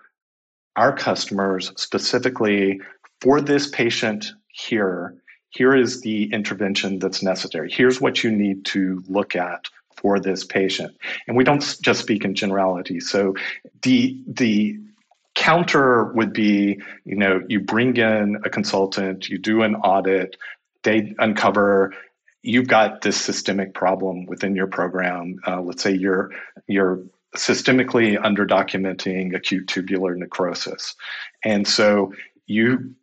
our 0.75 0.95
customers 0.95 1.71
specifically 1.77 2.79
for 3.21 3.41
this 3.41 3.67
patient 3.69 4.33
here, 4.47 5.15
here 5.49 5.75
is 5.75 6.01
the 6.01 6.31
intervention 6.33 6.99
that's 6.99 7.23
necessary. 7.23 7.71
Here's 7.71 8.01
what 8.01 8.23
you 8.23 8.31
need 8.31 8.65
to 8.65 9.03
look 9.07 9.35
at 9.35 9.65
for 9.95 10.19
this 10.19 10.43
patient. 10.43 10.95
And 11.27 11.37
we 11.37 11.43
don't 11.43 11.77
just 11.81 12.01
speak 12.01 12.25
in 12.25 12.35
generality. 12.35 12.99
So 12.99 13.35
the 13.81 14.21
the 14.27 14.77
counter 15.35 16.05
would 16.13 16.33
be, 16.33 16.79
you 17.03 17.15
know, 17.15 17.41
you 17.47 17.59
bring 17.59 17.97
in 17.97 18.37
a 18.43 18.49
consultant, 18.49 19.29
you 19.29 19.37
do 19.37 19.61
an 19.61 19.75
audit, 19.75 20.35
they 20.83 21.13
uncover 21.19 21.93
you've 22.45 22.67
got 22.67 23.01
this 23.01 23.19
systemic 23.19 23.73
problem 23.73 24.25
within 24.27 24.55
your 24.55 24.67
program. 24.67 25.35
Uh, 25.47 25.61
let's 25.61 25.81
say 25.81 25.91
you're 25.91 26.31
you're 26.67 27.03
systemically 27.35 28.17
underdocumenting 28.21 29.35
acute 29.35 29.67
tubular 29.67 30.15
necrosis. 30.15 30.95
And 31.43 31.67
so 31.67 32.13
you 32.45 32.95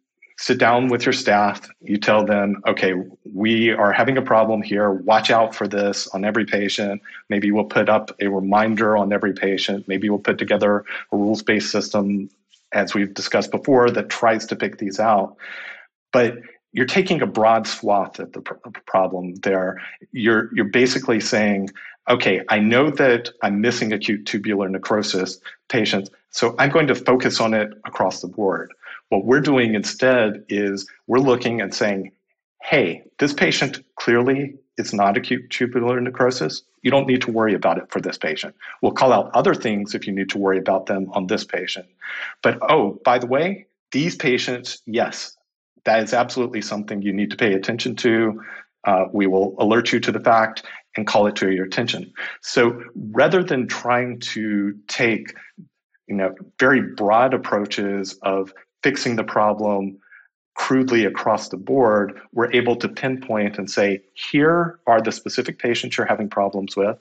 sit 0.42 0.58
down 0.58 0.88
with 0.88 1.06
your 1.06 1.12
staff, 1.12 1.70
you 1.82 1.96
tell 1.96 2.24
them, 2.24 2.60
okay, 2.66 2.94
we 3.32 3.70
are 3.70 3.92
having 3.92 4.18
a 4.18 4.22
problem 4.22 4.60
here. 4.60 4.90
Watch 4.90 5.30
out 5.30 5.54
for 5.54 5.68
this 5.68 6.08
on 6.08 6.24
every 6.24 6.44
patient. 6.44 7.00
Maybe 7.28 7.52
we'll 7.52 7.64
put 7.64 7.88
up 7.88 8.10
a 8.20 8.26
reminder 8.26 8.96
on 8.96 9.12
every 9.12 9.34
patient. 9.34 9.86
Maybe 9.86 10.10
we'll 10.10 10.18
put 10.18 10.38
together 10.38 10.84
a 11.12 11.16
rules 11.16 11.44
based 11.44 11.70
system, 11.70 12.28
as 12.72 12.92
we've 12.92 13.14
discussed 13.14 13.52
before, 13.52 13.88
that 13.92 14.08
tries 14.08 14.44
to 14.46 14.56
pick 14.56 14.78
these 14.78 14.98
out. 14.98 15.36
But 16.12 16.38
you're 16.72 16.86
taking 16.86 17.22
a 17.22 17.26
broad 17.26 17.68
swath 17.68 18.18
at 18.18 18.32
the 18.32 18.40
problem 18.84 19.36
there. 19.44 19.80
You're, 20.10 20.52
you're 20.52 20.64
basically 20.64 21.20
saying, 21.20 21.70
okay, 22.10 22.42
I 22.48 22.58
know 22.58 22.90
that 22.90 23.30
I'm 23.42 23.60
missing 23.60 23.92
acute 23.92 24.26
tubular 24.26 24.68
necrosis 24.68 25.38
patients, 25.68 26.10
so 26.30 26.56
I'm 26.58 26.70
going 26.70 26.88
to 26.88 26.96
focus 26.96 27.40
on 27.40 27.54
it 27.54 27.72
across 27.84 28.22
the 28.22 28.26
board. 28.26 28.72
What 29.12 29.26
we're 29.26 29.42
doing 29.42 29.74
instead 29.74 30.42
is 30.48 30.88
we're 31.06 31.18
looking 31.18 31.60
and 31.60 31.74
saying, 31.74 32.12
hey, 32.62 33.02
this 33.18 33.34
patient 33.34 33.84
clearly 33.96 34.54
is 34.78 34.94
not 34.94 35.18
acute 35.18 35.50
tubular 35.50 36.00
necrosis. 36.00 36.62
You 36.80 36.90
don't 36.90 37.06
need 37.06 37.20
to 37.20 37.30
worry 37.30 37.52
about 37.52 37.76
it 37.76 37.90
for 37.90 38.00
this 38.00 38.16
patient. 38.16 38.54
We'll 38.80 38.92
call 38.92 39.12
out 39.12 39.30
other 39.34 39.54
things 39.54 39.94
if 39.94 40.06
you 40.06 40.14
need 40.14 40.30
to 40.30 40.38
worry 40.38 40.56
about 40.56 40.86
them 40.86 41.10
on 41.12 41.26
this 41.26 41.44
patient. 41.44 41.88
But 42.42 42.56
oh, 42.70 43.02
by 43.04 43.18
the 43.18 43.26
way, 43.26 43.66
these 43.90 44.16
patients, 44.16 44.80
yes, 44.86 45.36
that 45.84 46.02
is 46.02 46.14
absolutely 46.14 46.62
something 46.62 47.02
you 47.02 47.12
need 47.12 47.32
to 47.32 47.36
pay 47.36 47.52
attention 47.52 47.96
to. 47.96 48.40
Uh, 48.84 49.04
we 49.12 49.26
will 49.26 49.56
alert 49.58 49.92
you 49.92 50.00
to 50.00 50.10
the 50.10 50.20
fact 50.20 50.62
and 50.96 51.06
call 51.06 51.26
it 51.26 51.36
to 51.36 51.52
your 51.52 51.66
attention. 51.66 52.14
So 52.40 52.82
rather 52.94 53.44
than 53.44 53.68
trying 53.68 54.20
to 54.20 54.74
take, 54.88 55.34
you 56.06 56.14
know, 56.14 56.34
very 56.58 56.80
broad 56.80 57.34
approaches 57.34 58.18
of 58.22 58.54
fixing 58.82 59.16
the 59.16 59.24
problem 59.24 59.98
crudely 60.54 61.04
across 61.04 61.48
the 61.48 61.56
board, 61.56 62.20
we're 62.32 62.52
able 62.52 62.76
to 62.76 62.88
pinpoint 62.88 63.58
and 63.58 63.70
say, 63.70 64.02
here 64.14 64.78
are 64.86 65.00
the 65.00 65.12
specific 65.12 65.58
patients 65.58 65.96
you're 65.96 66.06
having 66.06 66.28
problems 66.28 66.76
with. 66.76 66.98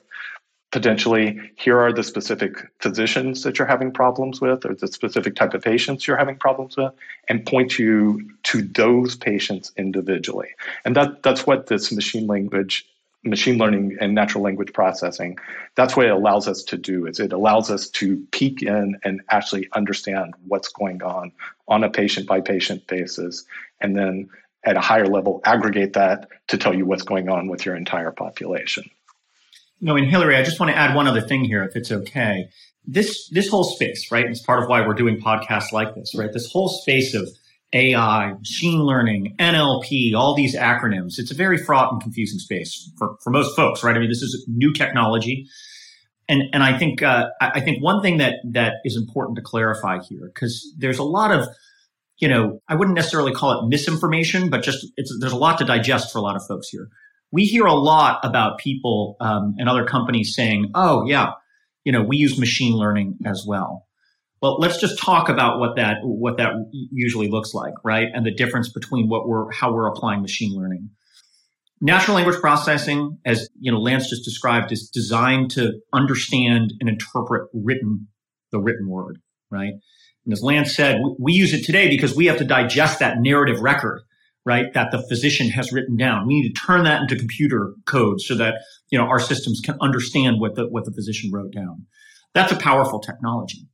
Potentially 0.70 1.38
here 1.56 1.78
are 1.78 1.92
the 1.92 2.02
specific 2.02 2.66
physicians 2.80 3.42
that 3.42 3.58
you're 3.58 3.68
having 3.68 3.92
problems 3.92 4.40
with 4.40 4.64
or 4.64 4.74
the 4.74 4.86
specific 4.86 5.34
type 5.34 5.52
of 5.52 5.62
patients 5.62 6.06
you're 6.06 6.16
having 6.16 6.36
problems 6.36 6.78
with 6.78 6.94
and 7.28 7.44
point 7.44 7.78
you 7.78 8.26
to 8.44 8.62
those 8.62 9.14
patients 9.14 9.70
individually. 9.76 10.48
And 10.86 10.96
that 10.96 11.22
that's 11.22 11.46
what 11.46 11.66
this 11.66 11.92
machine 11.92 12.26
language 12.26 12.86
machine 13.24 13.56
learning 13.58 13.96
and 14.00 14.14
natural 14.14 14.42
language 14.42 14.72
processing 14.72 15.38
that's 15.76 15.96
what 15.96 16.06
it 16.06 16.10
allows 16.10 16.48
us 16.48 16.62
to 16.62 16.76
do 16.76 17.06
is 17.06 17.20
it 17.20 17.32
allows 17.32 17.70
us 17.70 17.88
to 17.88 18.16
peek 18.32 18.62
in 18.62 18.98
and 19.04 19.20
actually 19.30 19.68
understand 19.74 20.34
what's 20.48 20.68
going 20.68 21.02
on 21.02 21.30
on 21.68 21.84
a 21.84 21.90
patient 21.90 22.26
by 22.26 22.40
patient 22.40 22.86
basis 22.86 23.44
and 23.80 23.96
then 23.96 24.28
at 24.64 24.76
a 24.76 24.80
higher 24.80 25.06
level 25.06 25.40
aggregate 25.44 25.92
that 25.92 26.28
to 26.48 26.58
tell 26.58 26.74
you 26.74 26.84
what's 26.84 27.04
going 27.04 27.28
on 27.28 27.48
with 27.48 27.64
your 27.64 27.76
entire 27.76 28.10
population 28.10 28.84
no, 29.84 29.96
and 29.96 30.08
Hilary, 30.08 30.36
I 30.36 30.44
just 30.44 30.60
want 30.60 30.70
to 30.70 30.78
add 30.78 30.94
one 30.94 31.08
other 31.08 31.20
thing 31.20 31.44
here, 31.44 31.64
if 31.64 31.74
it's 31.74 31.90
okay. 31.90 32.48
This 32.86 33.28
this 33.30 33.48
whole 33.48 33.64
space, 33.64 34.12
right? 34.12 34.24
It's 34.24 34.40
part 34.40 34.62
of 34.62 34.68
why 34.68 34.86
we're 34.86 34.94
doing 34.94 35.20
podcasts 35.20 35.72
like 35.72 35.94
this, 35.96 36.14
right? 36.14 36.32
This 36.32 36.50
whole 36.50 36.68
space 36.68 37.14
of 37.14 37.28
AI, 37.72 38.34
machine 38.34 38.80
learning, 38.80 39.34
NLP, 39.38 40.14
all 40.14 40.34
these 40.34 40.54
acronyms. 40.56 41.18
It's 41.18 41.30
a 41.30 41.34
very 41.34 41.56
fraught 41.56 41.92
and 41.92 42.02
confusing 42.02 42.38
space 42.38 42.90
for, 42.98 43.16
for 43.22 43.30
most 43.30 43.56
folks, 43.56 43.82
right? 43.82 43.96
I 43.96 43.98
mean, 43.98 44.08
this 44.08 44.22
is 44.22 44.44
new 44.48 44.72
technology. 44.72 45.46
And, 46.28 46.42
and 46.52 46.62
I 46.62 46.78
think, 46.78 47.02
uh, 47.02 47.28
I 47.40 47.60
think 47.60 47.82
one 47.82 48.02
thing 48.02 48.18
that, 48.18 48.36
that 48.52 48.74
is 48.84 48.96
important 48.96 49.36
to 49.36 49.42
clarify 49.42 49.98
here, 50.00 50.30
because 50.32 50.74
there's 50.78 50.98
a 50.98 51.02
lot 51.02 51.30
of, 51.32 51.48
you 52.18 52.28
know, 52.28 52.60
I 52.68 52.76
wouldn't 52.76 52.94
necessarily 52.94 53.32
call 53.32 53.58
it 53.58 53.68
misinformation, 53.68 54.48
but 54.48 54.62
just 54.62 54.86
it's, 54.96 55.16
there's 55.20 55.32
a 55.32 55.36
lot 55.36 55.58
to 55.58 55.64
digest 55.64 56.12
for 56.12 56.18
a 56.18 56.22
lot 56.22 56.36
of 56.36 56.46
folks 56.46 56.68
here. 56.68 56.88
we 57.32 57.44
hear 57.44 57.64
a 57.64 57.74
lot 57.74 58.20
about 58.22 58.58
people 58.58 59.16
um, 59.20 59.54
and 59.58 59.68
other 59.68 59.84
companies 59.84 60.34
saying, 60.34 60.70
"Oh, 60.74 61.04
yeah, 61.06 61.32
you 61.84 61.90
know, 61.90 62.02
we 62.02 62.18
use 62.18 62.38
machine 62.38 62.74
learning 62.74 63.18
as 63.26 63.44
well." 63.46 63.86
Well, 64.42 64.58
let's 64.58 64.80
just 64.80 64.98
talk 64.98 65.28
about 65.28 65.60
what 65.60 65.76
that 65.76 65.98
what 66.02 66.36
that 66.38 66.52
usually 66.90 67.28
looks 67.28 67.54
like, 67.54 67.74
right? 67.84 68.08
And 68.12 68.26
the 68.26 68.34
difference 68.34 68.70
between 68.72 69.08
what 69.08 69.28
we're 69.28 69.50
how 69.52 69.72
we're 69.72 69.86
applying 69.86 70.20
machine 70.20 70.52
learning. 70.54 70.90
Natural 71.80 72.16
language 72.16 72.40
processing, 72.40 73.18
as 73.24 73.48
you 73.60 73.70
know, 73.70 73.78
Lance 73.78 74.08
just 74.10 74.24
described, 74.24 74.72
is 74.72 74.88
designed 74.88 75.50
to 75.52 75.80
understand 75.92 76.74
and 76.80 76.88
interpret 76.88 77.48
written 77.52 78.08
the 78.50 78.60
written 78.60 78.88
word, 78.88 79.18
right? 79.50 79.72
And 80.24 80.32
as 80.32 80.42
Lance 80.42 80.74
said, 80.74 81.00
we, 81.02 81.14
we 81.18 81.32
use 81.32 81.52
it 81.52 81.64
today 81.64 81.88
because 81.88 82.14
we 82.14 82.26
have 82.26 82.38
to 82.38 82.44
digest 82.44 82.98
that 82.98 83.18
narrative 83.18 83.60
record 83.60 84.02
right, 84.44 84.72
that 84.74 84.90
the 84.90 85.00
physician 85.08 85.48
has 85.50 85.72
written 85.72 85.96
down. 85.96 86.26
We 86.26 86.40
need 86.40 86.52
to 86.52 86.60
turn 86.66 86.84
that 86.84 87.00
into 87.00 87.16
computer 87.16 87.74
code 87.86 88.20
so 88.20 88.34
that, 88.34 88.54
you 88.90 88.98
know, 88.98 89.04
our 89.04 89.20
systems 89.20 89.60
can 89.64 89.76
understand 89.80 90.40
what 90.40 90.56
the, 90.56 90.68
what 90.68 90.84
the 90.84 90.92
physician 90.92 91.30
wrote 91.32 91.52
down. 91.52 91.86
That's 92.34 92.50
a 92.50 92.56
powerful 92.56 92.98
technology. 92.98 93.68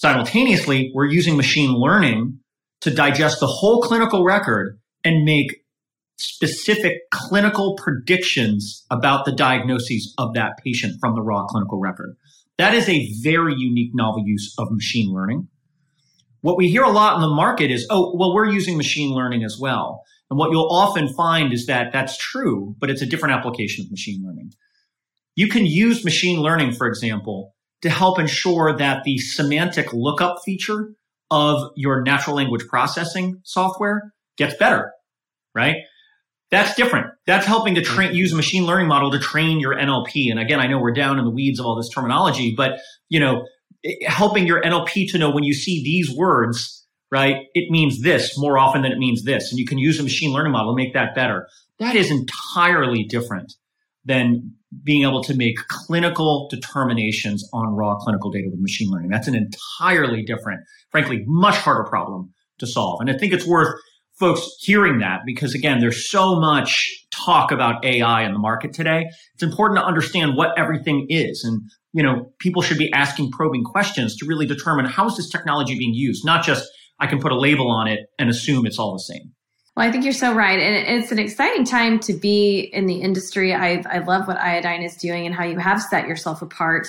Simultaneously, 0.00 0.90
we're 0.94 1.04
using 1.04 1.36
machine 1.36 1.74
learning 1.74 2.38
to 2.80 2.90
digest 2.90 3.38
the 3.38 3.46
whole 3.46 3.82
clinical 3.82 4.24
record 4.24 4.80
and 5.04 5.26
make 5.26 5.62
specific 6.16 7.02
clinical 7.12 7.76
predictions 7.76 8.86
about 8.90 9.26
the 9.26 9.32
diagnoses 9.32 10.14
of 10.16 10.32
that 10.32 10.52
patient 10.64 10.96
from 11.02 11.14
the 11.14 11.20
raw 11.20 11.44
clinical 11.44 11.78
record. 11.78 12.16
That 12.56 12.72
is 12.72 12.88
a 12.88 13.12
very 13.22 13.54
unique 13.54 13.90
novel 13.92 14.22
use 14.24 14.54
of 14.56 14.68
machine 14.70 15.12
learning. 15.12 15.48
What 16.40 16.56
we 16.56 16.70
hear 16.70 16.84
a 16.84 16.88
lot 16.88 17.16
in 17.16 17.20
the 17.20 17.28
market 17.28 17.70
is, 17.70 17.86
oh, 17.90 18.16
well, 18.16 18.34
we're 18.34 18.48
using 18.48 18.78
machine 18.78 19.10
learning 19.10 19.44
as 19.44 19.58
well. 19.60 20.02
And 20.30 20.38
what 20.38 20.50
you'll 20.50 20.72
often 20.72 21.12
find 21.12 21.52
is 21.52 21.66
that 21.66 21.92
that's 21.92 22.16
true, 22.16 22.74
but 22.80 22.88
it's 22.88 23.02
a 23.02 23.06
different 23.06 23.34
application 23.34 23.84
of 23.84 23.90
machine 23.90 24.24
learning. 24.24 24.54
You 25.36 25.48
can 25.48 25.66
use 25.66 26.06
machine 26.06 26.40
learning, 26.40 26.72
for 26.72 26.86
example, 26.86 27.54
to 27.82 27.90
help 27.90 28.18
ensure 28.18 28.76
that 28.76 29.04
the 29.04 29.18
semantic 29.18 29.92
lookup 29.92 30.38
feature 30.44 30.92
of 31.30 31.70
your 31.76 32.02
natural 32.02 32.36
language 32.36 32.66
processing 32.68 33.40
software 33.44 34.12
gets 34.36 34.54
better, 34.56 34.92
right? 35.54 35.76
That's 36.50 36.74
different. 36.74 37.06
That's 37.26 37.46
helping 37.46 37.76
to 37.76 37.82
train, 37.82 38.14
use 38.14 38.32
a 38.32 38.36
machine 38.36 38.66
learning 38.66 38.88
model 38.88 39.12
to 39.12 39.20
train 39.20 39.60
your 39.60 39.74
NLP. 39.74 40.30
And 40.30 40.40
again, 40.40 40.58
I 40.58 40.66
know 40.66 40.80
we're 40.80 40.92
down 40.92 41.18
in 41.18 41.24
the 41.24 41.30
weeds 41.30 41.60
of 41.60 41.66
all 41.66 41.76
this 41.76 41.88
terminology, 41.88 42.54
but 42.56 42.80
you 43.08 43.20
know, 43.20 43.46
helping 44.04 44.46
your 44.46 44.60
NLP 44.60 45.10
to 45.12 45.18
know 45.18 45.30
when 45.30 45.44
you 45.44 45.54
see 45.54 45.82
these 45.82 46.14
words, 46.14 46.86
right, 47.10 47.46
it 47.54 47.70
means 47.70 48.02
this 48.02 48.36
more 48.36 48.58
often 48.58 48.82
than 48.82 48.92
it 48.92 48.98
means 48.98 49.22
this. 49.22 49.50
And 49.50 49.58
you 49.58 49.66
can 49.66 49.78
use 49.78 50.00
a 50.00 50.02
machine 50.02 50.32
learning 50.32 50.52
model 50.52 50.72
to 50.72 50.76
make 50.76 50.94
that 50.94 51.14
better. 51.14 51.46
That 51.78 51.94
is 51.94 52.10
entirely 52.10 53.04
different 53.04 53.54
than 54.04 54.54
being 54.82 55.02
able 55.02 55.22
to 55.24 55.34
make 55.34 55.56
clinical 55.68 56.48
determinations 56.50 57.48
on 57.52 57.74
raw 57.74 57.96
clinical 57.96 58.30
data 58.30 58.48
with 58.50 58.60
machine 58.60 58.88
learning. 58.90 59.10
That's 59.10 59.28
an 59.28 59.34
entirely 59.34 60.22
different, 60.22 60.60
frankly, 60.90 61.24
much 61.26 61.56
harder 61.56 61.84
problem 61.84 62.32
to 62.58 62.66
solve. 62.66 63.00
And 63.00 63.10
I 63.10 63.18
think 63.18 63.32
it's 63.32 63.46
worth 63.46 63.74
folks 64.18 64.46
hearing 64.60 64.98
that 64.98 65.20
because 65.26 65.54
again, 65.54 65.80
there's 65.80 66.08
so 66.08 66.38
much 66.38 66.88
talk 67.10 67.50
about 67.50 67.84
AI 67.84 68.22
in 68.22 68.32
the 68.32 68.38
market 68.38 68.72
today. 68.72 69.06
It's 69.34 69.42
important 69.42 69.80
to 69.80 69.84
understand 69.84 70.36
what 70.36 70.56
everything 70.58 71.06
is. 71.08 71.42
And 71.42 71.62
you 71.92 72.02
know, 72.02 72.32
people 72.38 72.62
should 72.62 72.78
be 72.78 72.92
asking 72.92 73.32
probing 73.32 73.64
questions 73.64 74.16
to 74.16 74.26
really 74.26 74.46
determine 74.46 74.84
how 74.84 75.06
is 75.06 75.16
this 75.16 75.28
technology 75.28 75.76
being 75.76 75.94
used, 75.94 76.24
not 76.24 76.44
just 76.44 76.68
I 77.00 77.06
can 77.06 77.18
put 77.18 77.32
a 77.32 77.38
label 77.38 77.70
on 77.70 77.88
it 77.88 78.00
and 78.18 78.30
assume 78.30 78.66
it's 78.66 78.78
all 78.78 78.92
the 78.92 79.00
same. 79.00 79.32
Well, 79.80 79.88
I 79.88 79.92
think 79.92 80.04
you're 80.04 80.12
so 80.12 80.34
right. 80.34 80.60
And 80.60 81.00
it's 81.00 81.10
an 81.10 81.18
exciting 81.18 81.64
time 81.64 82.00
to 82.00 82.12
be 82.12 82.68
in 82.74 82.84
the 82.84 82.96
industry. 82.96 83.54
I, 83.54 83.82
I 83.90 84.00
love 84.00 84.28
what 84.28 84.36
Iodine 84.36 84.82
is 84.82 84.94
doing 84.94 85.24
and 85.24 85.34
how 85.34 85.44
you 85.44 85.56
have 85.56 85.80
set 85.80 86.06
yourself 86.06 86.42
apart. 86.42 86.86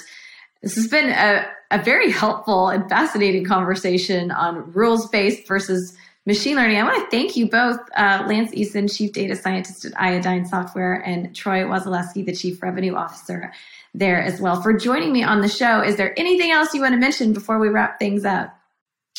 This 0.62 0.75
has 0.75 0.89
been 0.89 1.08
a, 1.08 1.47
a 1.71 1.82
very 1.82 2.12
helpful 2.12 2.67
and 2.67 2.89
fascinating 2.89 3.45
conversation 3.45 4.30
on 4.30 4.73
rules 4.73 5.08
based 5.08 5.47
versus 5.47 5.95
machine 6.25 6.58
learning. 6.58 6.80
I 6.80 6.84
want 6.84 7.01
to 7.01 7.17
thank 7.17 7.38
you 7.38 7.47
both, 7.49 7.80
uh, 7.95 8.25
Lance 8.27 8.51
Eason, 8.51 8.93
Chief 8.93 9.13
Data 9.13 9.38
Scientist 9.38 9.86
at 9.86 9.93
Iodine 9.97 10.43
Software, 10.43 10.95
and 10.95 11.34
Troy 11.34 11.62
Wasilefsky, 11.62 12.25
the 12.25 12.36
Chief 12.36 12.62
Revenue 12.62 12.95
Officer 12.95 13.54
there 13.93 14.21
as 14.21 14.41
well 14.41 14.62
for 14.62 14.73
joining 14.73 15.13
me 15.13 15.23
on 15.23 15.39
the 15.39 15.47
show. 15.47 15.82
Is 15.82 15.95
there 15.95 16.13
anything 16.19 16.51
else 16.51 16.73
you 16.73 16.82
want 16.82 16.91
to 16.91 16.99
mention 16.99 17.32
before 17.32 17.58
we 17.58 17.69
wrap 17.69 17.99
things 17.99 18.25
up? 18.25 18.54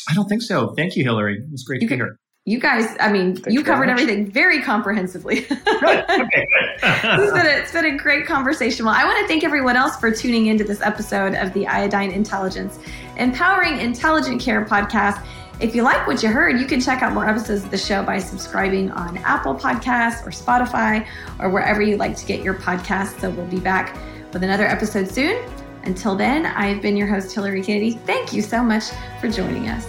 I 0.07 0.13
don't 0.13 0.29
think 0.29 0.43
so. 0.43 0.75
Thank 0.75 0.95
you, 0.95 1.03
Hilary. 1.03 1.37
It 1.37 1.51
was 1.51 1.63
great 1.63 1.81
you 1.81 1.87
to 1.87 1.95
be 1.95 1.97
here. 1.97 2.19
You 2.45 2.59
guys, 2.59 2.97
I 2.99 3.09
mean, 3.09 3.35
Thanks 3.37 3.53
you 3.53 3.63
covered 3.63 3.87
everything 3.87 4.29
very 4.29 4.61
comprehensively. 4.61 5.41
good. 5.63 6.03
Okay, 6.09 6.45
it's, 6.83 7.31
been 7.31 7.45
a, 7.45 7.49
it's 7.49 7.71
been 7.71 7.85
a 7.85 7.97
great 7.97 8.25
conversation. 8.25 8.85
Well, 8.85 8.93
I 8.93 9.05
want 9.05 9.17
to 9.21 9.27
thank 9.29 9.45
everyone 9.45 9.77
else 9.77 9.95
for 9.95 10.11
tuning 10.11 10.47
into 10.47 10.65
this 10.65 10.81
episode 10.81 11.35
of 11.35 11.53
the 11.53 11.65
Iodine 11.65 12.11
Intelligence 12.11 12.79
Empowering 13.15 13.79
Intelligent 13.79 14.41
Care 14.41 14.65
podcast. 14.65 15.25
If 15.61 15.73
you 15.73 15.83
like 15.83 16.05
what 16.05 16.21
you 16.21 16.29
heard, 16.29 16.59
you 16.59 16.65
can 16.65 16.81
check 16.81 17.01
out 17.01 17.13
more 17.13 17.29
episodes 17.29 17.63
of 17.63 17.71
the 17.71 17.77
show 17.77 18.03
by 18.03 18.19
subscribing 18.19 18.91
on 18.91 19.17
Apple 19.19 19.55
Podcasts 19.55 20.27
or 20.27 20.31
Spotify 20.31 21.07
or 21.39 21.49
wherever 21.49 21.81
you 21.81 21.95
like 21.95 22.17
to 22.17 22.25
get 22.25 22.43
your 22.43 22.55
podcasts. 22.55 23.21
So 23.21 23.29
we'll 23.29 23.47
be 23.47 23.61
back 23.61 23.97
with 24.33 24.43
another 24.43 24.65
episode 24.65 25.07
soon. 25.07 25.41
Until 25.83 26.15
then, 26.15 26.45
I've 26.45 26.81
been 26.81 26.97
your 26.97 27.07
host, 27.07 27.33
Hilary 27.33 27.61
Kennedy. 27.61 27.91
Thank 27.91 28.33
you 28.33 28.41
so 28.41 28.61
much 28.61 28.85
for 29.21 29.29
joining 29.29 29.69
us. 29.69 29.87